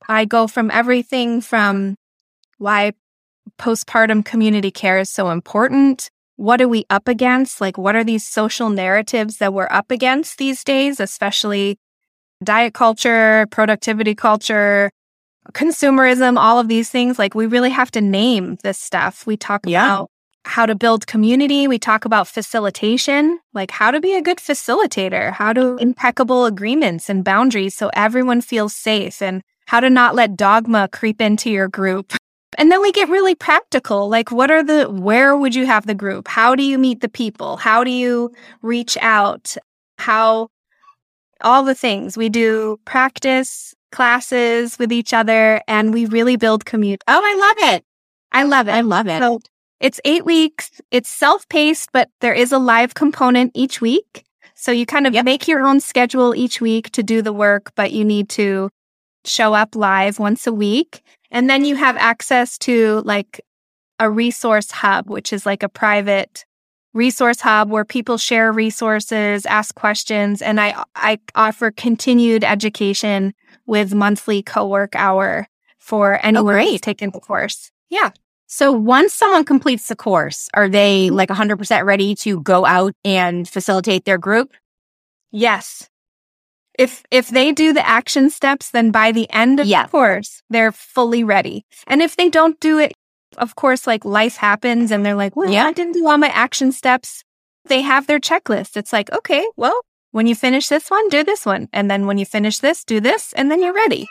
I 0.08 0.24
go 0.24 0.48
from 0.48 0.70
everything 0.70 1.40
from 1.40 1.96
why 2.58 2.92
postpartum 3.58 4.24
community 4.24 4.70
care 4.70 4.98
is 4.98 5.10
so 5.10 5.30
important 5.30 6.10
what 6.38 6.62
are 6.62 6.68
we 6.68 6.86
up 6.88 7.08
against? 7.08 7.60
Like, 7.60 7.76
what 7.76 7.94
are 7.96 8.04
these 8.04 8.26
social 8.26 8.70
narratives 8.70 9.36
that 9.38 9.52
we're 9.52 9.68
up 9.70 9.90
against 9.90 10.38
these 10.38 10.64
days, 10.64 11.00
especially 11.00 11.76
diet 12.42 12.74
culture, 12.74 13.46
productivity 13.50 14.14
culture, 14.14 14.90
consumerism, 15.52 16.38
all 16.38 16.58
of 16.58 16.68
these 16.68 16.90
things. 16.90 17.18
Like 17.18 17.34
we 17.34 17.46
really 17.46 17.70
have 17.70 17.90
to 17.92 18.00
name 18.00 18.56
this 18.62 18.78
stuff. 18.78 19.26
We 19.26 19.36
talk 19.36 19.62
Yeah. 19.66 19.84
about 19.86 20.10
how 20.44 20.66
to 20.66 20.74
build 20.74 21.06
community. 21.06 21.66
We 21.68 21.78
talk 21.78 22.04
about 22.04 22.28
facilitation, 22.28 23.40
like 23.52 23.70
how 23.70 23.90
to 23.90 24.00
be 24.00 24.14
a 24.14 24.22
good 24.22 24.38
facilitator, 24.38 25.32
how 25.32 25.52
to 25.52 25.76
impeccable 25.76 26.46
agreements 26.46 27.10
and 27.10 27.24
boundaries 27.24 27.74
so 27.74 27.90
everyone 27.94 28.40
feels 28.40 28.74
safe 28.74 29.20
and 29.20 29.42
how 29.66 29.80
to 29.80 29.90
not 29.90 30.14
let 30.14 30.36
dogma 30.36 30.88
creep 30.88 31.20
into 31.20 31.50
your 31.50 31.68
group. 31.68 32.14
And 32.56 32.72
then 32.72 32.80
we 32.80 32.92
get 32.92 33.08
really 33.08 33.34
practical. 33.34 34.08
Like, 34.08 34.32
what 34.32 34.50
are 34.50 34.62
the, 34.62 34.88
where 34.88 35.36
would 35.36 35.54
you 35.54 35.66
have 35.66 35.86
the 35.86 35.94
group? 35.94 36.28
How 36.28 36.54
do 36.54 36.62
you 36.62 36.78
meet 36.78 37.00
the 37.00 37.08
people? 37.08 37.56
How 37.58 37.84
do 37.84 37.90
you 37.90 38.32
reach 38.62 38.96
out? 39.00 39.56
How, 39.98 40.48
all 41.42 41.62
the 41.64 41.74
things. 41.74 42.16
We 42.16 42.28
do 42.28 42.80
practice 42.84 43.74
classes 43.92 44.78
with 44.78 44.92
each 44.92 45.12
other 45.12 45.60
and 45.68 45.92
we 45.92 46.06
really 46.06 46.36
build 46.36 46.64
community. 46.64 47.02
Oh, 47.06 47.20
I 47.22 47.34
love 47.36 47.74
it. 47.74 47.84
I 48.32 48.42
love 48.44 48.68
it. 48.68 48.72
I 48.72 48.80
love 48.80 49.06
it. 49.08 49.20
So 49.20 49.40
it's 49.80 50.00
eight 50.04 50.24
weeks. 50.24 50.70
It's 50.90 51.08
self 51.08 51.48
paced, 51.48 51.90
but 51.92 52.10
there 52.20 52.34
is 52.34 52.52
a 52.52 52.58
live 52.58 52.94
component 52.94 53.52
each 53.54 53.80
week. 53.80 54.24
So 54.54 54.72
you 54.72 54.86
kind 54.86 55.06
of 55.06 55.14
Yep. 55.14 55.24
make 55.24 55.46
your 55.48 55.60
own 55.60 55.80
schedule 55.80 56.34
each 56.34 56.60
week 56.60 56.90
to 56.92 57.02
do 57.02 57.22
the 57.22 57.32
work, 57.32 57.72
but 57.76 57.92
you 57.92 58.04
need 58.04 58.28
to 58.30 58.70
show 59.24 59.54
up 59.54 59.76
live 59.76 60.18
once 60.18 60.46
a 60.46 60.52
week. 60.52 61.02
And 61.30 61.48
then 61.48 61.64
you 61.64 61.76
have 61.76 61.96
access 61.96 62.58
to 62.58 63.02
like 63.04 63.40
a 63.98 64.10
resource 64.10 64.70
hub, 64.70 65.10
which 65.10 65.32
is 65.32 65.44
like 65.44 65.62
a 65.62 65.68
private 65.68 66.44
resource 66.94 67.40
hub 67.40 67.70
where 67.70 67.84
people 67.84 68.16
share 68.16 68.52
resources, 68.52 69.46
ask 69.46 69.74
questions, 69.74 70.40
and 70.42 70.60
I 70.60 70.82
I 70.94 71.18
offer 71.34 71.70
continued 71.70 72.44
education 72.44 73.34
with 73.66 73.94
monthly 73.94 74.42
co-work 74.42 74.94
hour 74.96 75.46
for 75.78 76.16
oh, 76.16 76.20
anyone 76.22 76.58
who's 76.58 76.70
great. 76.70 76.82
taken 76.82 77.10
the 77.10 77.20
course. 77.20 77.70
Yeah. 77.88 78.10
So 78.46 78.72
once 78.72 79.12
someone 79.12 79.44
completes 79.44 79.88
the 79.88 79.96
course, 79.96 80.48
are 80.54 80.68
they 80.68 81.08
mm-hmm. 81.08 81.16
like 81.16 81.28
100% 81.28 81.84
ready 81.84 82.14
to 82.16 82.40
go 82.40 82.64
out 82.64 82.94
and 83.04 83.46
facilitate 83.46 84.06
their 84.06 84.16
group? 84.16 84.52
Yes. 85.30 85.90
If 86.78 87.02
if 87.10 87.28
they 87.28 87.52
do 87.52 87.72
the 87.72 87.86
action 87.86 88.30
steps, 88.30 88.70
then 88.70 88.90
by 88.92 89.12
the 89.12 89.28
end 89.30 89.58
of 89.60 89.66
Yes. 89.66 89.86
the 89.86 89.90
course, 89.90 90.42
they're 90.48 90.72
fully 90.72 91.24
ready. 91.24 91.66
And 91.88 92.00
if 92.00 92.16
they 92.16 92.30
don't 92.30 92.58
do 92.60 92.78
it, 92.78 92.92
of 93.36 93.56
course, 93.56 93.86
like 93.86 94.04
life 94.04 94.36
happens 94.36 94.90
and 94.92 95.04
they're 95.04 95.16
like, 95.16 95.34
well, 95.36 95.50
Yeah. 95.50 95.66
I 95.66 95.72
didn't 95.72 95.92
do 95.94 96.06
all 96.06 96.18
my 96.18 96.28
action 96.28 96.70
steps. 96.72 97.24
They 97.66 97.82
have 97.82 98.06
their 98.06 98.20
checklist. 98.20 98.76
It's 98.76 98.92
like, 98.92 99.12
okay, 99.12 99.44
well, 99.56 99.78
when 100.12 100.26
you 100.26 100.34
finish 100.34 100.68
this 100.68 100.88
one, 100.88 101.08
do 101.08 101.24
this 101.24 101.44
one. 101.44 101.68
And 101.72 101.90
then 101.90 102.06
when 102.06 102.16
you 102.16 102.24
finish 102.24 102.60
this, 102.60 102.84
do 102.84 103.00
this, 103.00 103.32
and 103.34 103.50
then 103.50 103.60
you're 103.60 103.74
ready. 103.74 104.06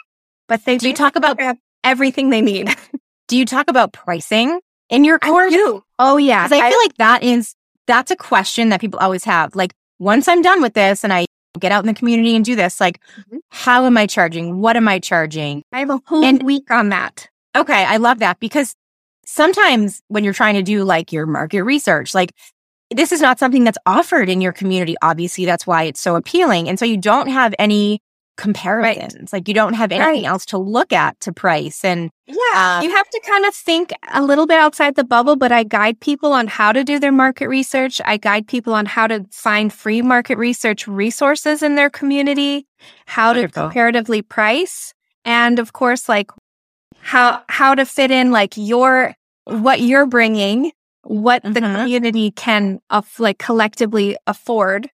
But 0.46 0.64
they 0.64 0.76
Do 0.78 0.88
you 0.88 0.94
talk 0.94 1.16
about 1.16 1.38
everything 1.82 2.30
they 2.30 2.40
need. 2.42 2.68
do 3.28 3.36
you 3.36 3.44
talk 3.46 3.68
about 3.68 3.92
pricing 3.92 4.60
in 4.90 5.04
your 5.04 5.18
course? 5.18 5.52
do. 5.52 5.82
Oh 5.98 6.18
yeah. 6.18 6.46
Because 6.46 6.60
I 6.60 6.70
feel 6.70 6.78
like 6.80 6.96
that 6.98 7.22
is 7.22 7.54
that's 7.86 8.10
a 8.10 8.16
question 8.16 8.68
that 8.68 8.80
people 8.80 9.00
always 9.00 9.24
have. 9.24 9.56
Like 9.56 9.72
once 9.98 10.28
I'm 10.28 10.42
done 10.42 10.60
with 10.62 10.74
this 10.74 11.02
and 11.02 11.12
I 11.12 11.24
get 11.60 11.72
out 11.72 11.82
in 11.84 11.86
the 11.86 11.94
community 11.98 12.34
and 12.36 12.44
do 12.44 12.56
this, 12.56 12.80
like 12.80 13.00
Mhm. 13.32 13.38
how 13.50 13.84
am 13.86 13.96
I 13.96 14.06
charging? 14.06 14.60
What 14.60 14.76
am 14.76 14.88
I 14.88 14.98
charging? 14.98 15.62
I 15.72 15.80
have 15.80 15.90
a 15.90 16.00
whole 16.06 16.24
And- 16.24 16.42
week 16.42 16.70
on 16.70 16.88
that. 16.90 17.28
Okay, 17.56 17.84
I 17.84 17.96
love 17.96 18.18
that 18.20 18.38
because 18.40 18.74
sometimes 19.26 20.02
when 20.08 20.24
you're 20.24 20.32
trying 20.32 20.54
to 20.54 20.62
do 20.62 20.84
like 20.84 21.12
your 21.12 21.26
market 21.26 21.62
research, 21.64 22.14
like 22.14 22.32
this 22.90 23.12
is 23.12 23.20
not 23.20 23.38
something 23.38 23.64
that's 23.64 23.78
offered 23.84 24.28
in 24.30 24.40
your 24.40 24.52
community. 24.52 24.96
Obviously, 25.02 25.44
that's 25.44 25.66
why 25.66 25.82
it's 25.84 26.00
so 26.00 26.16
appealing. 26.16 26.68
And 26.68 26.78
so 26.78 26.84
you 26.86 26.96
don't 26.96 27.28
have 27.28 27.54
any 27.58 28.00
comparisons. 28.38 29.32
Like 29.32 29.46
you 29.48 29.52
don't 29.54 29.74
have 29.74 29.92
anything 29.92 30.22
Right. 30.22 30.24
else 30.24 30.46
to 30.46 30.58
look 30.58 30.92
at 30.92 31.20
to 31.20 31.32
price. 31.32 31.84
And 31.84 32.10
Yeah. 32.26 32.36
Uh, 32.54 32.80
you 32.82 32.90
have 32.90 33.08
to 33.10 33.20
kind 33.26 33.44
of 33.44 33.54
think 33.54 33.92
a 34.14 34.22
little 34.22 34.46
bit 34.46 34.58
outside 34.58 34.94
the 34.94 35.04
bubble, 35.04 35.36
but 35.36 35.52
I 35.52 35.64
guide 35.64 36.00
people 36.00 36.32
on 36.32 36.46
how 36.46 36.72
to 36.72 36.82
do 36.84 36.98
their 36.98 37.12
market 37.12 37.48
research. 37.48 38.00
I 38.04 38.16
guide 38.16 38.46
people 38.48 38.72
on 38.72 38.86
how 38.86 39.06
to 39.06 39.26
find 39.30 39.72
free 39.72 40.00
market 40.02 40.38
research 40.38 40.86
resources 40.88 41.62
in 41.62 41.74
their 41.74 41.90
community, 41.90 42.66
how 43.06 43.32
to 43.34 43.48
comparatively 43.48 44.22
price, 44.22 44.94
and 45.24 45.58
of 45.58 45.72
course, 45.72 46.08
like 46.08 46.30
how, 47.00 47.42
how 47.48 47.74
to 47.74 47.84
fit 47.84 48.10
in 48.10 48.30
like 48.30 48.54
your, 48.56 49.14
what 49.44 49.80
you're 49.80 50.06
bringing, 50.06 50.72
what 51.02 51.42
the 51.42 51.60
Mhm. 51.60 51.76
community 51.76 52.30
can 52.32 52.80
like 53.18 53.38
collectively 53.38 54.16
afford. 54.26 54.90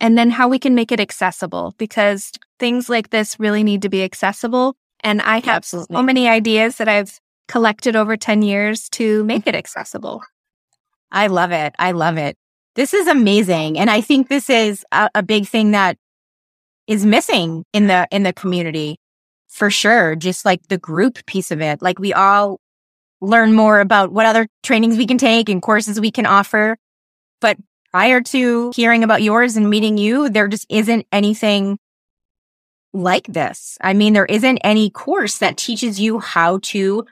And 0.00 0.16
then 0.16 0.30
how 0.30 0.46
we 0.48 0.58
can 0.60 0.74
make 0.76 0.92
it 0.92 1.00
accessible 1.00 1.74
because 1.76 2.30
things 2.60 2.88
like 2.88 3.10
this 3.10 3.40
really 3.40 3.64
need 3.64 3.82
to 3.82 3.88
be 3.88 4.04
accessible. 4.04 4.76
And 5.02 5.20
I 5.22 5.36
have 5.36 5.48
Absolutely. 5.48 5.96
so 5.96 6.02
many 6.02 6.28
ideas 6.28 6.76
that 6.76 6.88
I've 6.88 7.18
collected 7.48 7.96
over 7.96 8.16
10 8.16 8.42
years 8.42 8.88
to 8.90 9.24
make 9.24 9.46
it 9.46 9.50
mm-hmm. 9.50 9.58
accessible. 9.58 10.22
I 11.10 11.26
love 11.26 11.50
it. 11.50 11.74
I 11.78 11.90
love 11.90 12.16
it. 12.16 12.36
This 12.76 12.94
is 12.94 13.08
amazing. 13.08 13.78
And 13.78 13.90
I 13.90 14.00
think 14.00 14.28
this 14.28 14.48
is 14.48 14.84
a, 14.92 15.10
a 15.16 15.22
big 15.24 15.48
thing 15.48 15.72
that 15.72 15.96
is 16.86 17.04
missing 17.04 17.64
in 17.72 17.88
the, 17.88 18.06
in 18.12 18.22
the 18.22 18.32
community 18.32 18.98
for 19.48 19.70
sure. 19.70 20.14
Just 20.14 20.44
like 20.44 20.68
the 20.68 20.78
group 20.78 21.26
piece 21.26 21.50
of 21.50 21.60
it. 21.60 21.82
Like 21.82 21.98
we 21.98 22.12
all 22.12 22.60
learn 23.20 23.52
more 23.52 23.80
about 23.80 24.12
what 24.12 24.26
other 24.26 24.46
trainings 24.62 24.96
we 24.96 25.06
can 25.06 25.18
take 25.18 25.48
and 25.48 25.60
courses 25.60 26.00
we 26.00 26.12
can 26.12 26.26
offer. 26.26 26.76
But 27.40 27.56
prior 27.90 28.20
to 28.20 28.70
hearing 28.76 29.02
about 29.02 29.22
yours 29.22 29.56
and 29.56 29.68
meeting 29.68 29.98
you, 29.98 30.30
there 30.30 30.46
just 30.46 30.66
isn't 30.68 31.06
anything 31.10 31.78
like 32.92 33.26
this. 33.26 33.78
I 33.80 33.92
mean, 33.92 34.12
there 34.12 34.26
isn't 34.26 34.58
any 34.58 34.90
course 34.90 35.38
that 35.38 35.56
teaches 35.56 36.00
you 36.00 36.18
how 36.18 36.58
to 36.62 37.06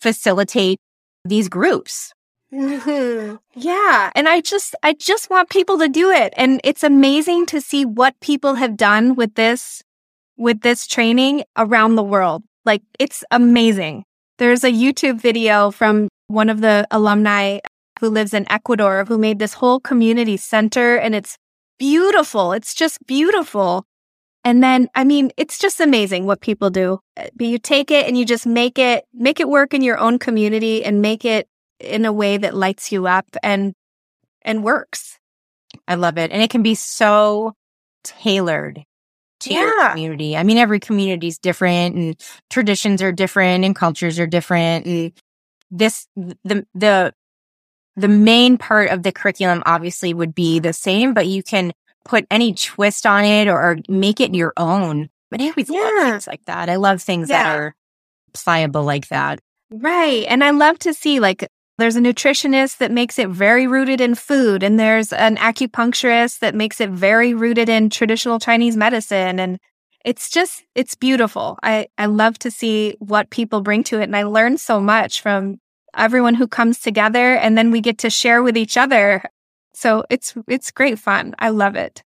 facilitate 0.00 0.78
these 1.24 1.48
groups. 1.48 2.12
Mm-hmm. 2.52 3.36
Yeah. 3.54 4.12
And 4.14 4.28
I 4.28 4.40
just, 4.40 4.76
I 4.82 4.92
just 4.92 5.28
want 5.28 5.50
people 5.50 5.78
to 5.78 5.88
do 5.88 6.10
it. 6.10 6.32
And 6.36 6.60
it's 6.62 6.84
amazing 6.84 7.46
to 7.46 7.60
see 7.60 7.84
what 7.84 8.18
people 8.20 8.54
have 8.54 8.76
done 8.76 9.16
with 9.16 9.34
this, 9.34 9.82
with 10.36 10.60
this 10.60 10.86
training 10.86 11.44
around 11.56 11.96
the 11.96 12.02
world. 12.02 12.44
Like 12.64 12.82
it's 12.98 13.24
amazing. 13.30 14.04
There's 14.38 14.62
a 14.64 14.72
YouTube 14.72 15.20
video 15.20 15.70
from 15.70 16.08
one 16.28 16.48
of 16.48 16.60
the 16.60 16.86
alumni 16.90 17.58
who 18.00 18.08
lives 18.08 18.34
in 18.34 18.50
Ecuador 18.50 19.04
who 19.04 19.18
made 19.18 19.38
this 19.38 19.54
whole 19.54 19.80
community 19.80 20.36
center 20.36 20.96
and 20.96 21.14
it's 21.14 21.36
beautiful. 21.78 22.52
It's 22.52 22.74
just 22.74 23.04
beautiful. 23.06 23.84
And 24.44 24.62
then, 24.62 24.88
I 24.94 25.04
mean, 25.04 25.30
it's 25.38 25.58
just 25.58 25.80
amazing 25.80 26.26
what 26.26 26.42
people 26.42 26.68
do. 26.68 27.00
But 27.16 27.46
you 27.46 27.58
take 27.58 27.90
it 27.90 28.06
and 28.06 28.16
you 28.16 28.26
just 28.26 28.46
make 28.46 28.78
it, 28.78 29.06
make 29.14 29.40
it 29.40 29.48
work 29.48 29.72
in 29.72 29.82
your 29.82 29.98
own 29.98 30.18
community 30.18 30.84
and 30.84 31.00
make 31.00 31.24
it 31.24 31.48
in 31.80 32.04
a 32.04 32.12
way 32.12 32.36
that 32.36 32.54
lights 32.54 32.92
you 32.92 33.06
up 33.06 33.26
and, 33.42 33.74
and 34.42 34.62
works. 34.62 35.18
I 35.88 35.94
love 35.94 36.18
it. 36.18 36.30
And 36.30 36.42
it 36.42 36.50
can 36.50 36.62
be 36.62 36.74
so 36.74 37.54
tailored 38.04 38.84
to 39.40 39.54
your 39.54 39.88
community. 39.90 40.36
I 40.36 40.42
mean, 40.42 40.58
every 40.58 40.78
community 40.78 41.28
is 41.28 41.38
different 41.38 41.96
and 41.96 42.20
traditions 42.50 43.02
are 43.02 43.12
different 43.12 43.64
and 43.64 43.74
cultures 43.74 44.18
are 44.18 44.26
different. 44.26 44.86
And 44.86 45.12
this, 45.70 46.06
the, 46.16 46.66
the, 46.74 47.14
the 47.96 48.08
main 48.08 48.58
part 48.58 48.90
of 48.90 49.02
the 49.02 49.12
curriculum 49.12 49.62
obviously 49.64 50.12
would 50.12 50.34
be 50.34 50.58
the 50.58 50.72
same, 50.72 51.14
but 51.14 51.26
you 51.26 51.42
can 51.42 51.72
put 52.04 52.26
any 52.30 52.54
twist 52.54 53.06
on 53.06 53.24
it 53.24 53.48
or, 53.48 53.60
or 53.60 53.76
make 53.88 54.20
it 54.20 54.34
your 54.34 54.52
own. 54.56 55.08
But 55.30 55.40
I 55.40 55.48
always 55.48 55.70
love 55.70 56.10
things 56.10 56.26
like 56.26 56.44
that. 56.44 56.68
I 56.68 56.76
love 56.76 57.02
things 57.02 57.28
that 57.28 57.56
are 57.56 57.74
pliable 58.32 58.84
like 58.84 59.08
that. 59.08 59.40
Right. 59.70 60.24
And 60.28 60.44
I 60.44 60.50
love 60.50 60.78
to 60.80 60.94
see 60.94 61.18
like 61.18 61.48
there's 61.78 61.96
a 61.96 62.00
nutritionist 62.00 62.78
that 62.78 62.92
makes 62.92 63.18
it 63.18 63.28
very 63.28 63.66
rooted 63.66 64.00
in 64.00 64.14
food 64.14 64.62
and 64.62 64.78
there's 64.78 65.12
an 65.12 65.36
acupuncturist 65.38 66.38
that 66.38 66.54
makes 66.54 66.80
it 66.80 66.90
very 66.90 67.34
rooted 67.34 67.68
in 67.68 67.90
traditional 67.90 68.38
Chinese 68.38 68.76
medicine 68.76 69.40
and 69.40 69.58
it's 70.04 70.30
just 70.30 70.62
it's 70.74 70.94
beautiful. 70.94 71.58
I 71.62 71.88
I 71.98 72.06
love 72.06 72.38
to 72.40 72.50
see 72.50 72.94
what 72.98 73.30
people 73.30 73.62
bring 73.62 73.82
to 73.84 74.00
it 74.00 74.04
and 74.04 74.16
I 74.16 74.24
learn 74.24 74.58
so 74.58 74.80
much 74.80 75.20
from 75.20 75.58
everyone 75.96 76.34
who 76.34 76.46
comes 76.46 76.80
together 76.80 77.34
and 77.34 77.56
then 77.56 77.70
we 77.70 77.80
get 77.80 77.98
to 77.98 78.10
share 78.10 78.42
with 78.42 78.56
each 78.56 78.76
other. 78.76 79.22
So 79.74 80.04
it's 80.10 80.34
it's 80.48 80.70
great 80.70 80.98
fun. 80.98 81.34
I 81.38 81.50
love 81.50 81.76
it. 81.76 82.02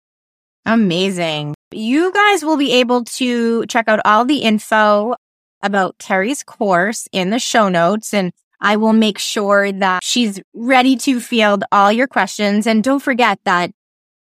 Amazing. 0.65 1.56
You 1.71 2.13
guys 2.13 2.43
will 2.43 2.58
be 2.58 2.73
able 2.73 3.04
to 3.06 3.65
check 3.65 3.88
out 3.88 3.99
all 4.06 4.26
the 4.26 4.39
info 4.39 5.15
about 5.62 5.97
Kerry's 5.97 6.43
course 6.43 7.08
in 7.12 7.30
the 7.30 7.39
show 7.39 7.69
notes 7.69 8.13
and 8.13 8.32
I 8.63 8.78
will 8.78 8.93
make 8.93 9.19
sure 9.19 9.73
that 9.73 10.02
she's 10.04 10.41
ready 10.54 10.95
to 10.97 11.19
field 11.19 11.65
all 11.73 11.91
your 11.91 12.08
questions. 12.08 12.65
And 12.65 12.82
don't 12.82 13.02
forget 13.02 13.38
that, 13.43 13.71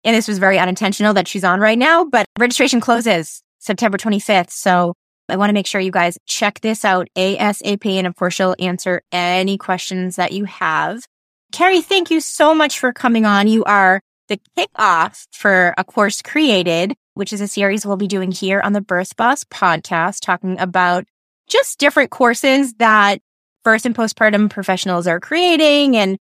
and 0.03 0.15
this 0.15 0.27
was 0.27 0.37
very 0.37 0.59
unintentional 0.59 1.15
that 1.15 1.27
she's 1.27 1.43
on 1.43 1.59
right 1.59 1.77
now, 1.77 2.05
but 2.05 2.27
registration 2.37 2.79
closes 2.79 3.41
September 3.57 3.97
25th. 3.97 4.51
So 4.51 4.93
I 5.27 5.37
want 5.37 5.49
to 5.49 5.55
make 5.55 5.65
sure 5.65 5.81
you 5.81 5.91
guys 5.91 6.19
check 6.27 6.61
this 6.61 6.85
out 6.85 7.07
ASAP. 7.17 7.85
And 7.85 8.05
of 8.05 8.15
course, 8.15 8.35
she'll 8.35 8.55
answer 8.59 9.01
any 9.11 9.57
questions 9.57 10.17
that 10.17 10.31
you 10.31 10.45
have. 10.45 11.03
Kerry, 11.51 11.81
thank 11.81 12.11
you 12.11 12.19
so 12.21 12.53
much 12.53 12.79
for 12.79 12.91
coming 12.93 13.25
on. 13.25 13.47
You 13.47 13.63
are 13.63 14.01
the 14.27 14.39
kickoff 14.57 15.25
for 15.31 15.73
a 15.77 15.83
course 15.83 16.21
created. 16.21 16.95
which 17.17 17.33
is 17.33 17.41
a 17.41 17.47
series 17.47 17.83
we'll 17.83 17.97
be 17.97 18.07
doing 18.07 18.31
here 18.31 18.61
on 18.61 18.73
the 18.73 18.81
Birth 18.81 19.15
Boss 19.17 19.43
podcast, 19.43 20.19
talking 20.21 20.59
about 20.59 21.05
just 21.47 21.79
different 21.79 22.11
courses 22.11 22.75
that 22.75 23.21
birth 23.63 23.85
and 23.87 23.95
postpartum 23.95 24.51
professionals 24.51 25.07
are 25.07 25.19
creating 25.19 25.97
and 25.97 26.17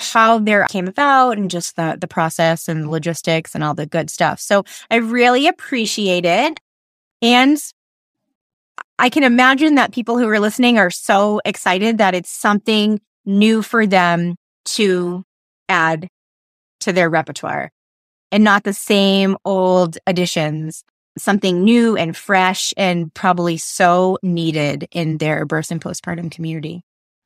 how 0.00 0.38
they 0.38 0.64
came 0.70 0.88
about 0.88 1.36
and 1.36 1.50
just 1.50 1.76
the, 1.76 1.98
the 2.00 2.08
process 2.08 2.66
and 2.66 2.90
logistics 2.90 3.54
and 3.54 3.62
all 3.62 3.74
the 3.74 3.84
good 3.84 4.08
stuff. 4.08 4.40
So 4.40 4.64
I 4.90 4.96
really 4.96 5.46
appreciate 5.48 6.24
it. 6.24 6.58
And 7.20 7.58
I 8.98 9.10
can 9.10 9.24
imagine 9.24 9.74
that 9.74 9.92
people 9.92 10.18
who 10.18 10.28
are 10.28 10.40
listening 10.40 10.78
are 10.78 10.90
so 10.90 11.42
excited 11.44 11.98
that 11.98 12.14
it's 12.14 12.30
something 12.30 13.00
new 13.26 13.60
for 13.62 13.86
them 13.86 14.36
to 14.74 15.24
add 15.68 16.08
to 16.80 16.92
their 16.92 17.10
repertoire 17.10 17.70
and 18.30 18.44
not 18.44 18.64
the 18.64 18.72
same 18.72 19.36
old 19.44 19.98
additions, 20.06 20.84
something 21.16 21.64
new 21.64 21.96
and 21.96 22.16
fresh 22.16 22.72
and 22.76 23.12
probably 23.14 23.56
so 23.56 24.18
needed 24.22 24.86
in 24.92 25.18
their 25.18 25.44
birth 25.44 25.70
and 25.70 25.80
postpartum 25.80 26.30
community. 26.30 26.82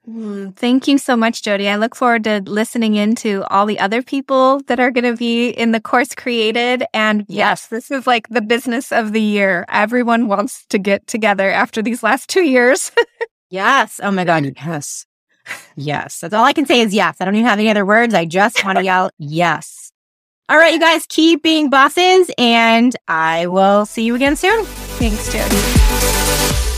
Mm, 0.08 0.56
thank 0.56 0.88
you 0.88 0.98
so 0.98 1.16
much, 1.16 1.42
Jody. 1.42 1.68
I 1.68 1.76
look 1.76 1.94
forward 1.94 2.24
to 2.24 2.42
listening 2.44 2.96
into 2.96 3.44
all 3.50 3.66
the 3.66 3.78
other 3.78 4.02
people 4.02 4.60
that 4.66 4.80
are 4.80 4.90
going 4.90 5.04
to 5.04 5.16
be 5.16 5.50
in 5.50 5.70
the 5.70 5.80
course 5.80 6.12
created. 6.14 6.84
And 6.92 7.24
yes, 7.28 7.68
this 7.68 7.88
is 7.90 8.04
like 8.04 8.28
the 8.28 8.40
business 8.40 8.90
of 8.90 9.12
the 9.12 9.20
year. 9.20 9.64
Everyone 9.68 10.26
wants 10.26 10.66
to 10.70 10.78
get 10.78 11.06
together 11.06 11.48
after 11.48 11.82
these 11.82 12.02
last 12.02 12.28
two 12.28 12.42
years. 12.42 12.90
yes. 13.50 14.00
Oh 14.02 14.10
my 14.10 14.24
God. 14.24 14.52
Yes. 14.56 15.06
Yes. 15.76 16.20
That's 16.20 16.34
all 16.34 16.44
I 16.44 16.52
can 16.52 16.66
say 16.66 16.80
is 16.80 16.94
yes. 16.94 17.16
I 17.20 17.24
don't 17.24 17.34
even 17.34 17.46
have 17.46 17.58
any 17.58 17.70
other 17.70 17.86
words. 17.86 18.14
I 18.14 18.24
just 18.24 18.64
want 18.64 18.78
to 18.78 18.84
yell 18.84 19.10
yes. 19.18 19.92
All 20.48 20.58
right, 20.58 20.74
you 20.74 20.80
guys 20.80 21.06
keep 21.08 21.42
being 21.42 21.70
bosses 21.70 22.30
and 22.36 22.94
I 23.08 23.46
will 23.46 23.86
see 23.86 24.04
you 24.04 24.14
again 24.14 24.36
soon. 24.36 24.64
Thanks, 24.64 25.32
Jody. 25.32 26.71